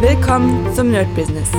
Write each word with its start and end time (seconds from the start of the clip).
Willkommen 0.00 0.72
zum 0.76 0.92
Nerd 0.92 1.12
Business. 1.16 1.50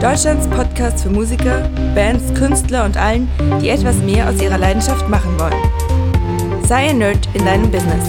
Deutschlands 0.00 0.48
Podcast 0.48 1.02
für 1.02 1.10
Musiker, 1.10 1.68
Bands, 1.94 2.32
Künstler 2.32 2.86
und 2.86 2.96
allen, 2.96 3.28
die 3.60 3.68
etwas 3.68 3.98
mehr 3.98 4.26
aus 4.26 4.40
ihrer 4.40 4.56
Leidenschaft 4.56 5.06
machen 5.10 5.38
wollen. 5.38 6.64
Sei 6.64 6.88
ein 6.88 6.96
Nerd 6.96 7.28
in 7.34 7.44
deinem 7.44 7.70
Business. 7.70 8.08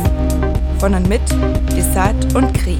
Von 0.79 0.93
und 0.93 1.09
mit 1.09 1.19
Desart 1.75 2.33
und 2.35 2.53
Kri. 2.53 2.77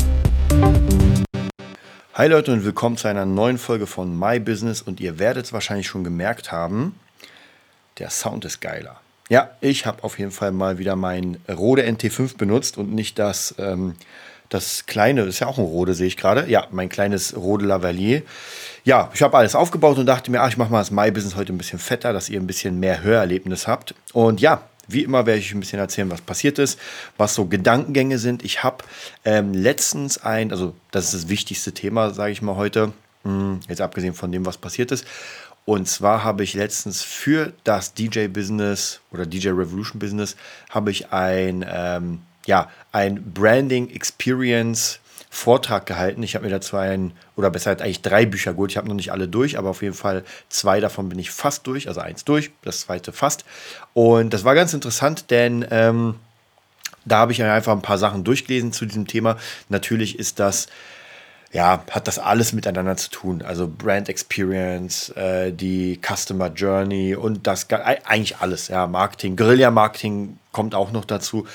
Hi 2.14 2.30
Leute 2.30 2.54
und 2.54 2.64
willkommen 2.64 2.96
zu 2.96 3.10
einer 3.10 3.26
neuen 3.26 3.58
Folge 3.58 3.88
von 3.88 4.18
My 4.18 4.40
Business 4.40 4.82
und 4.82 5.02
ihr 5.02 5.20
werdet 5.20 5.48
es 5.48 5.52
wahrscheinlich 5.52 5.88
schon 5.88 6.06
gemerkt 6.06 6.54
haben, 6.54 6.98
der 8.00 8.10
Sound 8.10 8.46
ist 8.46 8.62
geiler. 8.62 9.02
Ja, 9.28 9.50
ich 9.60 9.86
habe 9.86 10.02
auf 10.06 10.18
jeden 10.18 10.32
Fall 10.32 10.54
mal 10.54 10.78
wieder 10.78 10.96
mein 10.96 11.42
Rode 11.50 11.84
NT5 11.84 12.38
benutzt 12.38 12.78
und 12.78 12.94
nicht 12.94 13.20
das 13.20 13.54
ähm, 13.58 13.96
das 14.50 14.86
kleine, 14.86 15.22
ist 15.24 15.40
ja 15.40 15.48
auch 15.48 15.58
ein 15.58 15.66
Rode, 15.66 15.94
sehe 15.94 16.08
ich 16.08 16.18
gerade. 16.18 16.50
Ja, 16.50 16.68
mein 16.72 16.90
kleines 16.90 17.36
Rode 17.36 17.66
Lavalier. 17.66 18.24
Ja, 18.84 19.10
ich 19.14 19.22
habe 19.22 19.38
alles 19.38 19.56
aufgebaut 19.56 19.98
und 19.98 20.06
dachte 20.06 20.30
mir, 20.32 20.42
ach, 20.42 20.50
ich 20.50 20.58
mache 20.58 20.72
mal 20.72 20.80
das 20.80 20.92
My-Business 20.92 21.36
heute 21.36 21.54
ein 21.54 21.58
bisschen 21.58 21.80
fetter, 21.80 22.14
dass 22.14 22.30
ihr 22.30 22.40
ein 22.40 22.48
bisschen 22.48 22.80
mehr 22.80 23.02
Hörerlebnis 23.02 23.68
habt. 23.68 23.96
Und 24.14 24.42
ja, 24.42 24.62
wie 24.88 25.04
immer 25.04 25.26
werde 25.26 25.40
ich 25.40 25.48
euch 25.48 25.56
ein 25.56 25.60
bisschen 25.60 25.80
erzählen, 25.80 26.12
was 26.12 26.22
passiert 26.22 26.60
ist, 26.60 26.80
was 27.18 27.34
so 27.34 27.46
Gedankengänge 27.46 28.20
sind. 28.20 28.44
Ich 28.44 28.64
habe 28.64 28.84
ähm, 29.24 29.54
letztens 29.54 30.20
ein, 30.20 30.52
also 30.52 30.76
das 30.92 31.06
ist 31.06 31.14
das 31.14 31.30
wichtigste 31.30 31.74
Thema, 31.74 32.12
sage 32.12 32.32
ich 32.32 32.42
mal 32.42 32.56
heute, 32.56 32.94
hm, 33.24 33.62
jetzt 33.68 33.82
abgesehen 33.82 34.14
von 34.14 34.32
dem, 34.32 34.46
was 34.46 34.58
passiert 34.58 34.92
ist. 34.92 35.06
Und 35.66 35.88
zwar 35.88 36.24
habe 36.24 36.44
ich 36.44 36.54
letztens 36.54 37.02
für 37.02 37.54
das 37.64 37.96
DJ-Business 37.96 39.02
oder 39.12 39.26
DJ 39.26 39.50
Revolution 39.50 39.98
Business 40.00 40.36
habe 40.70 40.92
ich 40.92 41.12
ein 41.12 41.66
ähm, 41.68 42.22
ja, 42.46 42.70
ein 42.92 43.34
Branding 43.34 43.90
Experience 43.90 45.00
Vortrag 45.36 45.86
gehalten. 45.86 46.24
Ich 46.24 46.34
habe 46.36 46.46
mir 46.46 46.52
dazu 46.52 46.78
ein, 46.78 47.12
oder 47.36 47.50
besser 47.50 47.72
halt 47.72 47.82
eigentlich 47.82 48.02
drei 48.02 48.26
Bücher 48.26 48.54
geholt. 48.54 48.72
Ich 48.72 48.78
habe 48.78 48.88
noch 48.88 48.96
nicht 48.96 49.12
alle 49.12 49.28
durch, 49.28 49.58
aber 49.58 49.72
auf 49.72 49.82
jeden 49.82 49.94
Fall 49.94 50.24
zwei 50.48 50.80
davon 50.80 51.10
bin 51.10 51.20
ich 51.20 51.30
fast 51.30 51.68
durch. 51.68 51.90
Also 51.90 52.00
eins 52.00 52.24
durch, 52.24 52.52
das 52.64 52.80
zweite 52.82 53.12
fast. 53.12 53.44
Und 53.94 54.34
das 54.34 54.46
war 54.46 54.56
ganz 54.56 54.74
interessant, 54.74 55.30
denn 55.32 55.66
ähm, 55.72 56.16
da 57.04 57.18
habe 57.18 57.34
ich 57.34 57.44
einfach 57.44 57.74
ein 57.74 57.82
paar 57.82 57.98
Sachen 57.98 58.24
durchgelesen 58.24 58.72
zu 58.72 58.86
diesem 58.86 59.08
Thema. 59.08 59.38
Natürlich 59.68 60.18
ist 60.18 60.40
das 60.40 60.68
ja, 61.56 61.84
hat 61.90 62.08
das 62.10 62.20
alles 62.20 62.52
miteinander 62.52 62.98
zu 62.98 63.10
tun. 63.10 63.42
Also 63.42 63.68
Brand 63.68 64.10
Experience, 64.10 65.10
äh, 65.12 65.54
die 65.54 66.00
Customer 66.02 66.50
Journey 66.50 67.16
und 67.16 67.48
das 67.48 67.70
eigentlich 67.70 68.38
alles. 68.38 68.68
Ja, 68.68 68.88
Marketing, 68.88 69.38
Guerilla-Marketing 69.38 70.38
kommt 70.52 70.76
auch 70.76 70.92
noch 70.92 71.06
dazu. 71.06 71.48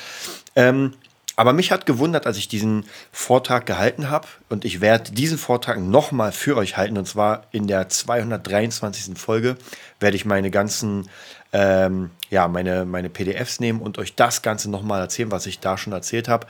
Ähm, 0.57 0.95
aber 1.41 1.55
mich 1.55 1.73
hat 1.73 1.87
gewundert, 1.87 2.27
als 2.27 2.37
ich 2.37 2.49
diesen 2.49 2.85
Vortrag 3.13 3.65
gehalten 3.65 4.11
habe 4.11 4.29
und 4.51 4.67
ich 4.67 4.83
werde 4.83 5.13
diesen 5.13 5.39
Vortrag 5.39 5.81
nochmal 5.81 6.33
für 6.33 6.55
euch 6.55 6.77
halten 6.77 6.99
und 6.99 7.09
zwar 7.09 7.45
in 7.51 7.67
der 7.67 7.89
223. 7.89 9.19
Folge 9.19 9.57
werde 10.01 10.17
ich 10.17 10.27
meine 10.27 10.51
ganzen, 10.51 11.09
ähm, 11.55 12.11
ja, 12.29 12.47
meine, 12.47 12.85
meine 12.85 13.09
PDFs 13.09 13.59
nehmen 13.59 13.81
und 13.81 13.97
euch 13.97 14.17
das 14.17 14.43
Ganze 14.43 14.71
nochmal 14.71 15.01
erzählen, 15.01 15.31
was 15.31 15.47
ich 15.47 15.61
da 15.61 15.79
schon 15.79 15.95
erzählt 15.95 16.29
habe. 16.29 16.47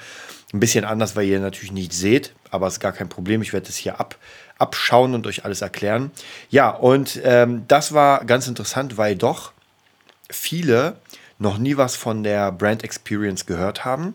Ein 0.52 0.58
bisschen 0.58 0.84
anders, 0.84 1.14
weil 1.14 1.26
ihr 1.26 1.38
natürlich 1.38 1.70
nicht 1.70 1.92
seht, 1.92 2.34
aber 2.50 2.66
es 2.66 2.74
ist 2.74 2.80
gar 2.80 2.90
kein 2.90 3.08
Problem. 3.08 3.42
Ich 3.42 3.52
werde 3.52 3.68
es 3.68 3.76
hier 3.76 4.00
ab, 4.00 4.16
abschauen 4.58 5.14
und 5.14 5.24
euch 5.28 5.44
alles 5.44 5.60
erklären. 5.60 6.10
Ja, 6.48 6.68
und 6.68 7.20
ähm, 7.22 7.62
das 7.68 7.92
war 7.92 8.24
ganz 8.24 8.48
interessant, 8.48 8.96
weil 8.96 9.14
doch 9.14 9.52
viele 10.28 10.96
noch 11.40 11.58
nie 11.58 11.76
was 11.76 11.96
von 11.96 12.22
der 12.22 12.52
Brand 12.52 12.84
Experience 12.84 13.46
gehört 13.46 13.84
haben 13.84 14.14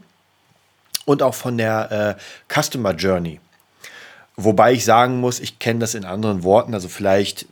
und 1.06 1.22
auch 1.22 1.36
von 1.36 1.58
der 1.58 2.18
äh, 2.18 2.54
Customer 2.54 2.94
Journey. 2.94 3.42
Wobei 4.38 4.73
ich 4.73 4.86
sagen 4.86 5.20
muss, 5.20 5.40
ich 5.40 5.59
kenne 5.59 5.80
das 5.80 5.96
in 5.96 6.06
anderen 6.06 6.44
Worten. 6.44 6.73
Also 6.73 6.88
vielleicht 6.88 7.48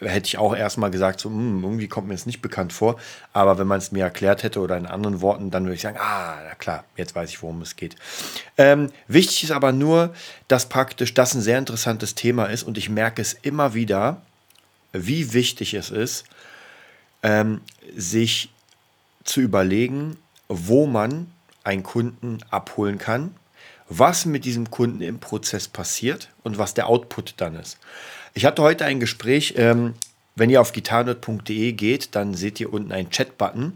hätte 0.00 0.28
ich 0.28 0.38
auch 0.38 0.54
erstmal 0.54 0.90
gesagt, 0.90 1.20
so, 1.20 1.28
hm, 1.28 1.62
irgendwie 1.62 1.88
kommt 1.88 2.08
mir 2.08 2.14
das 2.14 2.24
nicht 2.24 2.40
bekannt 2.40 2.72
vor. 2.72 2.98
Aber 3.32 3.58
wenn 3.58 3.66
man 3.66 3.78
es 3.78 3.92
mir 3.92 4.04
erklärt 4.04 4.44
hätte 4.44 4.60
oder 4.60 4.76
in 4.76 4.86
anderen 4.86 5.20
Worten, 5.20 5.50
dann 5.50 5.64
würde 5.64 5.74
ich 5.74 5.82
sagen, 5.82 5.98
ah, 6.00 6.36
na 6.48 6.54
klar, 6.54 6.84
jetzt 6.96 7.14
weiß 7.14 7.28
ich, 7.28 7.42
worum 7.42 7.60
es 7.60 7.76
geht. 7.76 7.96
Ähm, 8.56 8.90
wichtig 9.08 9.44
ist 9.44 9.50
aber 9.50 9.72
nur, 9.72 10.14
dass 10.46 10.68
praktisch 10.68 11.12
das 11.12 11.34
ein 11.34 11.42
sehr 11.42 11.58
interessantes 11.58 12.14
Thema 12.14 12.46
ist 12.46 12.62
und 12.62 12.78
ich 12.78 12.88
merke 12.88 13.20
es 13.20 13.34
immer 13.34 13.74
wieder, 13.74 14.22
wie 14.92 15.34
wichtig 15.34 15.74
es 15.74 15.90
ist, 15.90 16.24
ähm, 17.22 17.60
sich 17.94 18.50
zu 19.28 19.40
überlegen, 19.40 20.16
wo 20.48 20.86
man 20.86 21.30
einen 21.64 21.82
Kunden 21.82 22.38
abholen 22.50 22.98
kann, 22.98 23.34
was 23.88 24.26
mit 24.26 24.44
diesem 24.44 24.70
Kunden 24.70 25.00
im 25.00 25.18
Prozess 25.20 25.68
passiert 25.68 26.28
und 26.42 26.58
was 26.58 26.74
der 26.74 26.88
Output 26.88 27.34
dann 27.38 27.56
ist. 27.56 27.78
Ich 28.34 28.44
hatte 28.44 28.62
heute 28.62 28.84
ein 28.84 29.00
Gespräch, 29.00 29.54
ähm, 29.56 29.94
wenn 30.38 30.50
ihr 30.50 30.60
auf 30.60 30.72
gitarnerd.de 30.72 31.72
geht, 31.72 32.14
dann 32.14 32.34
seht 32.34 32.60
ihr 32.60 32.72
unten 32.72 32.92
einen 32.92 33.10
Chat-Button. 33.10 33.72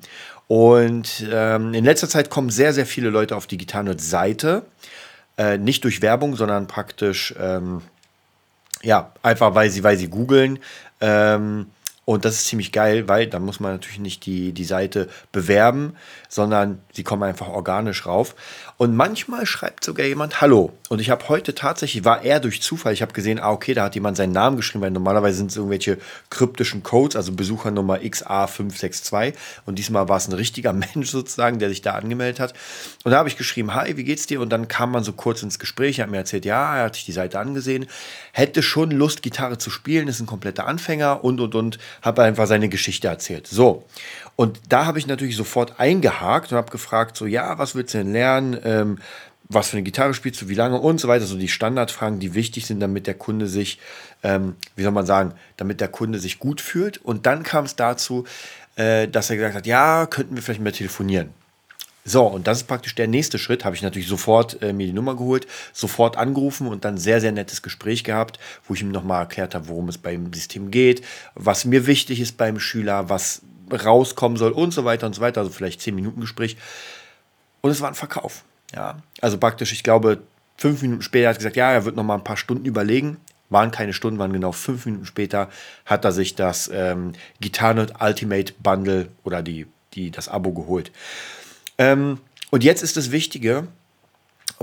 Und 0.46 1.26
ähm, 1.30 1.74
in 1.74 1.84
letzter 1.84 2.08
Zeit 2.08 2.30
kommen 2.30 2.50
sehr, 2.50 2.72
sehr 2.72 2.86
viele 2.86 3.10
Leute 3.10 3.36
auf 3.36 3.46
die 3.46 3.58
Gitarnerd-Seite. 3.58 4.64
Äh, 5.36 5.58
nicht 5.58 5.82
durch 5.82 6.02
Werbung, 6.02 6.36
sondern 6.36 6.66
praktisch, 6.66 7.34
ähm, 7.40 7.82
ja, 8.82 9.12
einfach 9.22 9.54
weil 9.54 9.70
sie, 9.70 9.82
weil 9.82 9.96
sie 9.96 10.08
googeln. 10.08 10.58
Ähm, 11.00 11.66
und 12.04 12.24
das 12.24 12.34
ist 12.34 12.46
ziemlich 12.46 12.72
geil, 12.72 13.08
weil 13.08 13.28
dann 13.28 13.44
muss 13.44 13.60
man 13.60 13.72
natürlich 13.72 14.00
nicht 14.00 14.26
die, 14.26 14.52
die 14.52 14.64
Seite 14.64 15.08
bewerben, 15.30 15.94
sondern 16.28 16.80
sie 16.92 17.04
kommen 17.04 17.22
einfach 17.22 17.48
organisch 17.48 18.06
rauf. 18.06 18.34
Und 18.82 18.96
manchmal 18.96 19.46
schreibt 19.46 19.84
sogar 19.84 20.06
jemand 20.06 20.40
Hallo. 20.40 20.72
Und 20.88 21.00
ich 21.00 21.08
habe 21.08 21.28
heute 21.28 21.54
tatsächlich, 21.54 22.04
war 22.04 22.24
eher 22.24 22.40
durch 22.40 22.60
Zufall, 22.62 22.92
ich 22.92 23.00
habe 23.00 23.12
gesehen, 23.12 23.38
ah, 23.38 23.52
okay, 23.52 23.74
da 23.74 23.84
hat 23.84 23.94
jemand 23.94 24.16
seinen 24.16 24.32
Namen 24.32 24.56
geschrieben, 24.56 24.82
weil 24.82 24.90
normalerweise 24.90 25.36
sind 25.36 25.52
es 25.52 25.56
irgendwelche 25.56 25.98
kryptischen 26.30 26.82
Codes, 26.82 27.14
also 27.14 27.30
Besuchernummer 27.30 27.98
XA562. 27.98 29.34
Und 29.66 29.78
diesmal 29.78 30.08
war 30.08 30.16
es 30.16 30.26
ein 30.26 30.32
richtiger 30.32 30.72
Mensch 30.94 31.10
sozusagen, 31.10 31.60
der 31.60 31.68
sich 31.68 31.80
da 31.82 31.92
angemeldet 31.92 32.40
hat. 32.40 32.54
Und 33.04 33.12
da 33.12 33.18
habe 33.18 33.28
ich 33.28 33.36
geschrieben, 33.36 33.72
hi, 33.72 33.96
wie 33.96 34.02
geht's 34.02 34.26
dir? 34.26 34.40
Und 34.40 34.50
dann 34.50 34.66
kam 34.66 34.90
man 34.90 35.04
so 35.04 35.12
kurz 35.12 35.44
ins 35.44 35.60
Gespräch, 35.60 36.00
er 36.00 36.06
hat 36.06 36.10
mir 36.10 36.16
erzählt, 36.16 36.44
ja, 36.44 36.78
er 36.78 36.86
hat 36.86 36.96
sich 36.96 37.04
die 37.04 37.12
Seite 37.12 37.38
angesehen, 37.38 37.86
hätte 38.32 38.64
schon 38.64 38.90
Lust, 38.90 39.22
Gitarre 39.22 39.58
zu 39.58 39.70
spielen, 39.70 40.08
ist 40.08 40.18
ein 40.18 40.26
kompletter 40.26 40.66
Anfänger 40.66 41.22
und, 41.22 41.38
und, 41.38 41.54
und, 41.54 41.78
habe 42.02 42.24
einfach 42.24 42.48
seine 42.48 42.68
Geschichte 42.68 43.06
erzählt. 43.06 43.46
So. 43.46 43.84
Und 44.36 44.60
da 44.68 44.86
habe 44.86 44.98
ich 44.98 45.06
natürlich 45.06 45.36
sofort 45.36 45.78
eingehakt 45.78 46.52
und 46.52 46.58
habe 46.58 46.70
gefragt, 46.70 47.16
so, 47.16 47.26
ja, 47.26 47.58
was 47.58 47.74
willst 47.74 47.94
du 47.94 47.98
denn 47.98 48.12
lernen? 48.12 48.58
Ähm, 48.64 48.98
was 49.48 49.68
für 49.68 49.76
eine 49.76 49.84
Gitarre 49.84 50.14
spielst 50.14 50.40
du, 50.40 50.48
wie 50.48 50.54
lange 50.54 50.80
und 50.80 50.98
so 50.98 51.08
weiter. 51.08 51.26
So 51.26 51.36
die 51.36 51.48
Standardfragen, 51.48 52.18
die 52.18 52.34
wichtig 52.34 52.66
sind, 52.66 52.80
damit 52.80 53.06
der 53.06 53.14
Kunde 53.14 53.46
sich, 53.46 53.78
ähm, 54.22 54.56
wie 54.76 54.82
soll 54.82 54.92
man 54.92 55.06
sagen, 55.06 55.34
damit 55.56 55.80
der 55.80 55.88
Kunde 55.88 56.18
sich 56.18 56.38
gut 56.38 56.60
fühlt. 56.60 56.98
Und 56.98 57.26
dann 57.26 57.42
kam 57.42 57.64
es 57.64 57.76
dazu, 57.76 58.24
äh, 58.76 59.08
dass 59.08 59.30
er 59.30 59.36
gesagt 59.36 59.54
hat, 59.54 59.66
ja, 59.66 60.06
könnten 60.06 60.34
wir 60.34 60.42
vielleicht 60.42 60.60
mehr 60.60 60.72
telefonieren. 60.72 61.30
So, 62.04 62.26
und 62.26 62.48
das 62.48 62.58
ist 62.58 62.66
praktisch 62.66 62.96
der 62.96 63.06
nächste 63.06 63.38
Schritt. 63.38 63.64
Habe 63.64 63.76
ich 63.76 63.82
natürlich 63.82 64.08
sofort 64.08 64.60
äh, 64.60 64.72
mir 64.72 64.86
die 64.86 64.92
Nummer 64.92 65.14
geholt, 65.14 65.46
sofort 65.72 66.16
angerufen 66.16 66.66
und 66.66 66.84
dann 66.84 66.98
sehr, 66.98 67.20
sehr 67.20 67.30
nettes 67.30 67.62
Gespräch 67.62 68.02
gehabt, 68.02 68.40
wo 68.66 68.74
ich 68.74 68.82
ihm 68.82 68.90
nochmal 68.90 69.20
erklärt 69.20 69.54
habe, 69.54 69.68
worum 69.68 69.88
es 69.88 69.98
beim 69.98 70.32
System 70.32 70.72
geht, 70.72 71.04
was 71.34 71.64
mir 71.64 71.86
wichtig 71.86 72.20
ist 72.20 72.36
beim 72.36 72.58
Schüler, 72.58 73.08
was 73.08 73.42
rauskommen 73.72 74.38
soll 74.38 74.52
und 74.52 74.72
so 74.72 74.84
weiter 74.84 75.06
und 75.06 75.14
so 75.14 75.20
weiter. 75.20 75.40
Also 75.40 75.52
vielleicht 75.52 75.80
10 75.80 75.94
Minuten 75.94 76.20
Gespräch. 76.20 76.56
Und 77.60 77.70
es 77.70 77.80
war 77.80 77.88
ein 77.88 77.94
Verkauf. 77.94 78.44
Ja, 78.74 78.98
also 79.20 79.38
praktisch, 79.38 79.72
ich 79.72 79.82
glaube, 79.82 80.22
fünf 80.56 80.82
Minuten 80.82 81.02
später 81.02 81.28
hat 81.28 81.36
er 81.36 81.38
gesagt, 81.38 81.56
ja, 81.56 81.72
er 81.72 81.84
wird 81.84 81.96
noch 81.96 82.04
mal 82.04 82.14
ein 82.14 82.24
paar 82.24 82.36
Stunden 82.36 82.64
überlegen. 82.64 83.18
Waren 83.50 83.70
keine 83.70 83.92
Stunden, 83.92 84.18
waren 84.18 84.32
genau 84.32 84.52
fünf 84.52 84.86
Minuten 84.86 85.04
später, 85.04 85.50
hat 85.84 86.06
er 86.06 86.12
sich 86.12 86.34
das 86.34 86.70
ähm, 86.72 87.12
Gitarrenot 87.40 88.00
Ultimate 88.00 88.54
Bundle 88.62 89.08
oder 89.24 89.42
die, 89.42 89.66
die, 89.92 90.10
das 90.10 90.28
Abo 90.28 90.52
geholt. 90.52 90.90
Ähm, 91.76 92.18
und 92.50 92.64
jetzt 92.64 92.82
ist 92.82 92.96
das 92.96 93.10
Wichtige, 93.10 93.68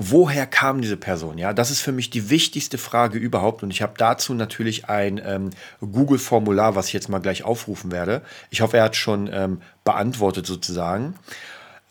woher 0.02 0.48
kam 0.48 0.82
diese 0.82 0.96
Person? 0.96 1.38
Ja, 1.38 1.52
das 1.52 1.72
ist 1.72 1.82
für 1.82 1.92
mich 1.92 2.10
die 2.10 2.30
wichtigste 2.30 2.78
Frage 2.78 3.18
überhaupt. 3.18 3.63
Und 3.63 3.72
ich 3.72 3.81
habe 3.81 3.94
dazu 3.98 4.34
natürlich 4.34 4.88
ein 4.88 5.22
ähm, 5.24 5.50
Google-Formular, 5.81 6.75
was 6.75 6.88
ich 6.88 6.94
jetzt 6.94 7.10
mal 7.10 7.19
gleich 7.19 7.44
aufrufen 7.44 7.92
werde. 7.92 8.22
Ich 8.50 8.62
hoffe, 8.62 8.78
er 8.78 8.84
hat 8.84 8.96
schon 8.96 9.30
ähm, 9.31 9.62
beantwortet 9.84 10.46
sozusagen. 10.46 11.16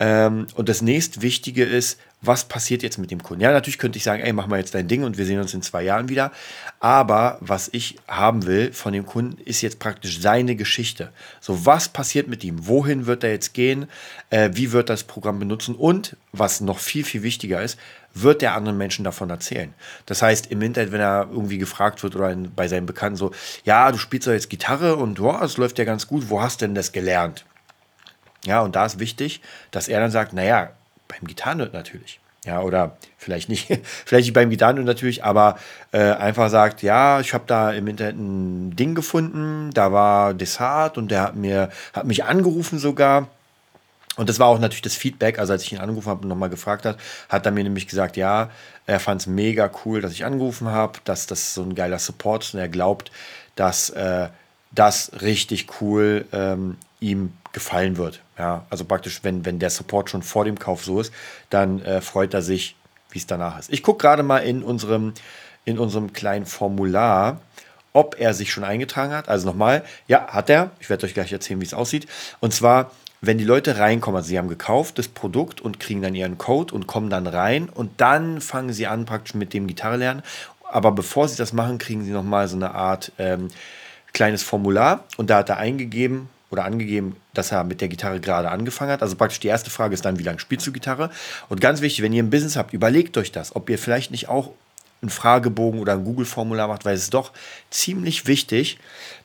Ähm, 0.01 0.47
und 0.55 0.69
das 0.69 0.81
nächstwichtige 0.83 1.65
ist, 1.65 1.99
was 2.21 2.45
passiert 2.45 2.83
jetzt 2.83 2.99
mit 2.99 3.11
dem 3.11 3.23
Kunden? 3.23 3.43
Ja, 3.43 3.53
natürlich 3.53 3.79
könnte 3.79 3.97
ich 3.97 4.03
sagen, 4.03 4.23
ey, 4.23 4.33
mach 4.33 4.49
mal 4.49 4.59
jetzt 4.59 4.75
dein 4.75 4.89
Ding 4.89 5.05
und 5.05 5.19
wir 5.19 5.27
sehen 5.27 5.41
uns 5.41 5.55
in 5.55 5.63
zwei 5.63 5.83
Jahren 5.83 6.09
wieder. 6.09 6.33
Aber 6.81 7.39
was 7.41 7.69
ich 7.73 7.97
haben 8.09 8.47
will 8.47 8.73
von 8.73 8.93
dem 8.93 9.07
Kunden, 9.07 9.41
ist 9.43 9.63
jetzt 9.63 9.79
praktisch 9.79 10.21
seine 10.21 10.57
Geschichte. 10.57 11.13
So, 11.41 11.65
was 11.65 11.89
passiert 11.89 12.29
mit 12.29 12.43
ihm? 12.43 12.67
Wohin 12.67 13.07
wird 13.07 13.23
er 13.23 13.31
jetzt 13.31 13.55
gehen? 13.55 13.87
Äh, 14.31 14.51
wie 14.55 14.73
wird 14.73 14.89
das 14.89 15.05
Programm 15.05 15.39
benutzen? 15.39 15.75
Und 15.77 16.17
was 16.33 16.61
noch 16.61 16.79
viel, 16.79 17.05
viel 17.05 17.23
wichtiger 17.23 17.63
ist, 17.63 17.79
wird 18.15 18.43
der 18.43 18.55
anderen 18.55 18.79
Menschen 18.79 19.05
davon 19.05 19.31
erzählen. 19.31 19.73
Das 20.07 20.23
heißt, 20.23 20.51
im 20.51 20.63
Internet, 20.63 20.93
wenn 20.93 21.01
er 21.01 21.29
irgendwie 21.31 21.59
gefragt 21.59 22.03
wird 22.03 22.17
oder 22.17 22.35
bei 22.35 22.67
seinen 22.67 22.87
Bekannten 22.87 23.17
so, 23.17 23.33
ja, 23.65 23.93
du 23.93 23.99
spielst 23.99 24.27
doch 24.27 24.33
jetzt 24.33 24.51
Gitarre 24.51 24.97
und 24.97 25.21
oh, 25.21 25.39
es 25.43 25.57
läuft 25.57 25.79
ja 25.79 25.85
ganz 25.85 26.07
gut, 26.09 26.31
wo 26.31 26.41
hast 26.41 26.61
du 26.61 26.67
denn 26.67 26.75
das 26.75 26.91
gelernt? 26.91 27.45
Ja, 28.49 28.63
und 28.63 28.75
da 28.75 28.87
ist 28.87 28.99
wichtig, 28.99 29.43
dass 29.71 29.89
er 29.89 30.01
dann 30.01 30.11
sagt, 30.11 30.33
naja, 30.33 30.71
beim 31.07 31.27
Gitarrenhirt 31.27 31.75
natürlich. 31.75 32.19
Ja, 32.47 32.63
oder 32.63 32.97
vielleicht 33.19 33.51
nicht, 33.51 33.67
vielleicht 34.07 34.25
nicht 34.27 34.33
beim 34.33 34.49
Gitarren 34.49 34.83
natürlich, 34.85 35.23
aber 35.23 35.59
äh, 35.93 36.13
einfach 36.13 36.49
sagt, 36.49 36.83
ja, 36.83 37.21
ich 37.21 37.35
habe 37.35 37.45
da 37.47 37.73
im 37.73 37.87
Internet 37.87 38.17
ein 38.17 38.75
Ding 38.75 38.95
gefunden, 38.95 39.71
da 39.75 39.93
war 39.93 40.33
Desart 40.33 40.97
und 40.97 41.11
der 41.11 41.23
hat 41.23 41.37
mir, 41.37 41.69
hat 41.93 42.07
mich 42.07 42.25
angerufen 42.25 42.79
sogar. 42.79 43.29
Und 44.17 44.31
das 44.31 44.39
war 44.39 44.47
auch 44.47 44.59
natürlich 44.59 44.83
das 44.83 44.95
Feedback. 44.95 45.39
Also 45.39 45.53
als 45.53 45.63
ich 45.63 45.73
ihn 45.73 45.79
angerufen 45.79 46.09
habe 46.09 46.23
und 46.23 46.29
nochmal 46.29 46.49
gefragt 46.49 46.87
hat, 46.87 46.99
hat 47.29 47.45
er 47.45 47.53
mir 47.53 47.65
nämlich 47.65 47.87
gesagt, 47.87 48.17
ja, 48.17 48.51
er 48.87 48.99
fand 48.99 49.21
es 49.21 49.27
mega 49.27 49.71
cool, 49.85 50.01
dass 50.01 50.13
ich 50.13 50.25
angerufen 50.25 50.69
habe, 50.69 50.99
dass 51.05 51.27
das 51.27 51.53
so 51.53 51.63
ein 51.63 51.75
geiler 51.75 51.99
Support 51.99 52.45
ist 52.45 52.55
und 52.55 52.61
er 52.61 52.69
glaubt, 52.69 53.13
dass 53.57 53.91
äh, 53.91 54.29
das 54.73 55.13
richtig 55.21 55.67
cool 55.81 56.25
ähm, 56.33 56.79
ihm 57.01 57.33
gefallen 57.53 57.97
wird. 57.97 58.21
Ja, 58.39 58.67
also 58.71 58.85
praktisch, 58.85 59.21
wenn, 59.23 59.45
wenn 59.45 59.59
der 59.59 59.71
Support 59.71 60.11
schon 60.11 60.23
vor 60.23 60.45
dem 60.45 60.59
Kauf 60.59 60.85
so 60.85 61.01
ist, 61.01 61.13
dann 61.51 61.83
äh, 61.83 62.01
freut 62.01 62.35
er 62.35 62.43
sich, 62.43 62.77
wie 63.11 63.19
es 63.19 63.27
danach 63.27 63.59
ist. 63.59 63.73
Ich 63.73 63.83
gucke 63.83 64.03
gerade 64.03 64.23
mal 64.23 64.39
in 64.39 64.63
unserem, 64.63 65.15
in 65.65 65.79
unserem 65.79 66.13
kleinen 66.13 66.47
Formular, 66.47 67.41
ob 67.93 68.17
er 68.19 68.35
sich 68.35 68.53
schon 68.53 68.65
eingetragen 68.65 69.13
hat. 69.13 69.29
Also 69.29 69.47
nochmal, 69.47 69.85
ja, 70.07 70.29
hat 70.29 70.51
er. 70.51 70.71
Ich 70.81 70.91
werde 70.91 71.07
euch 71.07 71.15
gleich 71.15 71.33
erzählen, 71.33 71.61
wie 71.61 71.65
es 71.65 71.75
aussieht. 71.75 72.07
Und 72.41 72.53
zwar, 72.53 72.91
wenn 73.21 73.39
die 73.39 73.45
Leute 73.45 73.79
reinkommen, 73.79 74.17
also 74.17 74.29
sie 74.29 74.39
haben 74.39 74.49
gekauft 74.49 74.99
das 74.99 75.09
Produkt 75.09 75.61
und 75.61 75.81
kriegen 75.81 76.03
dann 76.03 76.15
ihren 76.15 76.39
Code 76.39 76.75
und 76.75 76.87
kommen 76.87 77.11
dann 77.11 77.27
rein 77.27 77.69
und 77.69 78.01
dann 78.01 78.41
fangen 78.41 78.73
sie 78.73 78.87
an 78.87 79.07
praktisch 79.07 79.35
mit 79.35 79.53
dem 79.55 79.67
Gitarre 79.67 79.97
lernen. 79.97 80.23
Aber 80.71 80.93
bevor 80.93 81.27
sie 81.27 81.37
das 81.37 81.53
machen, 81.53 81.79
kriegen 81.79 82.05
sie 82.05 82.11
nochmal 82.11 82.47
so 82.47 82.57
eine 82.57 82.75
Art 82.75 83.11
ähm, 83.19 83.49
kleines 84.13 84.43
Formular 84.43 85.05
und 85.17 85.31
da 85.31 85.39
hat 85.39 85.49
er 85.49 85.57
eingegeben, 85.57 86.29
oder 86.51 86.65
angegeben, 86.65 87.17
dass 87.35 87.53
er 87.53 87.65
mit 87.65 87.81
der 87.81 87.89
Gitarre 87.89 88.21
gerade 88.21 88.51
angefangen 88.51 88.91
hat. 88.91 89.03
Also 89.03 89.17
praktisch 89.17 89.41
die 89.41 89.49
erste 89.49 89.71
Frage 89.71 89.95
ist 89.95 90.05
dann, 90.05 90.19
wie 90.19 90.23
lange 90.23 90.39
spielst 90.39 90.67
du 90.67 90.73
Gitarre? 90.73 91.11
Und 91.49 91.61
ganz 91.61 91.81
wichtig, 91.81 92.03
wenn 92.03 92.13
ihr 92.13 92.23
ein 92.23 92.31
Business 92.31 92.57
habt, 92.57 92.73
überlegt 92.73 93.17
euch 93.17 93.33
das, 93.33 93.55
ob 93.55 93.69
ihr 93.71 93.79
vielleicht 93.79 94.11
nicht 94.11 94.29
auch 94.29 94.53
einen 95.01 95.11
Fragebogen 95.11 95.81
oder 95.81 95.93
ein 95.93 96.05
Google-Formular 96.05 96.69
macht, 96.69 96.85
weil 96.85 96.95
es 96.95 97.05
ist 97.05 97.15
doch 97.15 97.33
ziemlich 97.71 98.27
wichtig, 98.27 98.79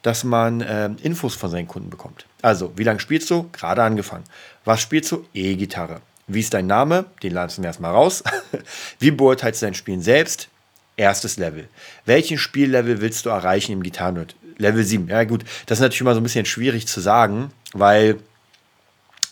dass 0.04 0.24
man 0.24 0.62
äh, 0.62 0.90
Infos 1.02 1.36
von 1.36 1.50
seinen 1.50 1.68
Kunden 1.68 1.90
bekommt. 1.90 2.26
Also, 2.42 2.74
wie 2.76 2.84
lange 2.84 3.00
spielst 3.00 3.30
du? 3.32 3.50
Gerade 3.52 3.82
angefangen. 3.82 4.26
Was 4.66 4.82
spielst 4.82 5.12
du? 5.12 5.26
E-Gitarre. 5.34 6.02
Wie 6.28 6.40
ist 6.40 6.54
dein 6.54 6.68
Name? 6.68 7.06
Den 7.22 7.34
lassen 7.34 7.64
wir 7.64 7.68
erstmal 7.68 7.92
raus. 7.92 8.24
wie 9.00 9.12
beurteilst 9.12 9.62
du 9.62 9.66
dein 9.66 9.74
Spielen 9.74 10.02
selbst? 10.02 10.50
Erstes 10.96 11.38
Level. 11.38 11.68
Welchen 12.06 12.38
Spiellevel 12.38 13.02
willst 13.02 13.26
du 13.26 13.30
erreichen 13.30 13.72
im 13.72 13.82
Gitarrenort? 13.82 14.36
Level 14.58 14.84
7. 14.84 15.08
Ja, 15.08 15.24
gut, 15.24 15.44
das 15.66 15.80
ist 15.80 15.82
natürlich 15.82 16.02
immer 16.02 16.14
so 16.14 16.20
ein 16.20 16.24
bisschen 16.24 16.46
schwierig 16.46 16.88
zu 16.88 17.02
sagen, 17.02 17.52
weil, 17.74 18.20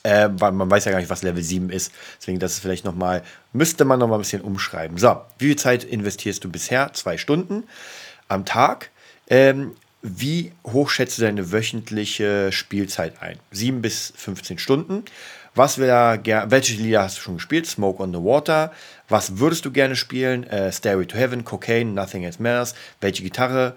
äh, 0.03 0.27
man 0.27 0.69
weiß 0.69 0.85
ja 0.85 0.91
gar 0.91 0.99
nicht, 0.99 1.09
was 1.09 1.23
Level 1.23 1.43
7 1.43 1.69
ist. 1.69 1.91
Deswegen, 2.19 2.39
das 2.39 2.53
ist 2.53 2.59
vielleicht 2.59 2.85
nochmal, 2.85 3.23
müsste 3.53 3.85
man 3.85 3.99
nochmal 3.99 4.17
ein 4.19 4.21
bisschen 4.23 4.41
umschreiben. 4.41 4.97
So, 4.97 5.21
wie 5.37 5.47
viel 5.47 5.55
Zeit 5.55 5.83
investierst 5.83 6.43
du 6.43 6.49
bisher? 6.49 6.93
Zwei 6.93 7.17
Stunden 7.17 7.63
am 8.27 8.45
Tag. 8.45 8.89
Ähm, 9.29 9.71
wie 10.01 10.51
hoch 10.65 10.89
schätzt 10.89 11.19
du 11.19 11.21
deine 11.21 11.51
wöchentliche 11.51 12.51
Spielzeit 12.51 13.21
ein? 13.21 13.37
7 13.51 13.81
bis 13.81 14.13
15 14.15 14.57
Stunden. 14.57 15.03
Was 15.53 15.77
wir 15.77 16.21
welche 16.47 16.73
Lieder 16.75 17.03
hast 17.03 17.17
du 17.17 17.21
schon 17.21 17.35
gespielt? 17.35 17.67
Smoke 17.67 18.01
on 18.01 18.13
the 18.13 18.19
Water. 18.19 18.71
Was 19.09 19.37
würdest 19.37 19.65
du 19.65 19.71
gerne 19.71 19.97
spielen? 19.97 20.45
Äh, 20.45 20.71
Stairway 20.71 21.05
to 21.05 21.17
Heaven, 21.17 21.43
Cocaine, 21.43 21.93
Nothing 21.93 22.23
Else 22.23 22.41
Matters. 22.41 22.73
Welche 23.01 23.21
Gitarre 23.23 23.75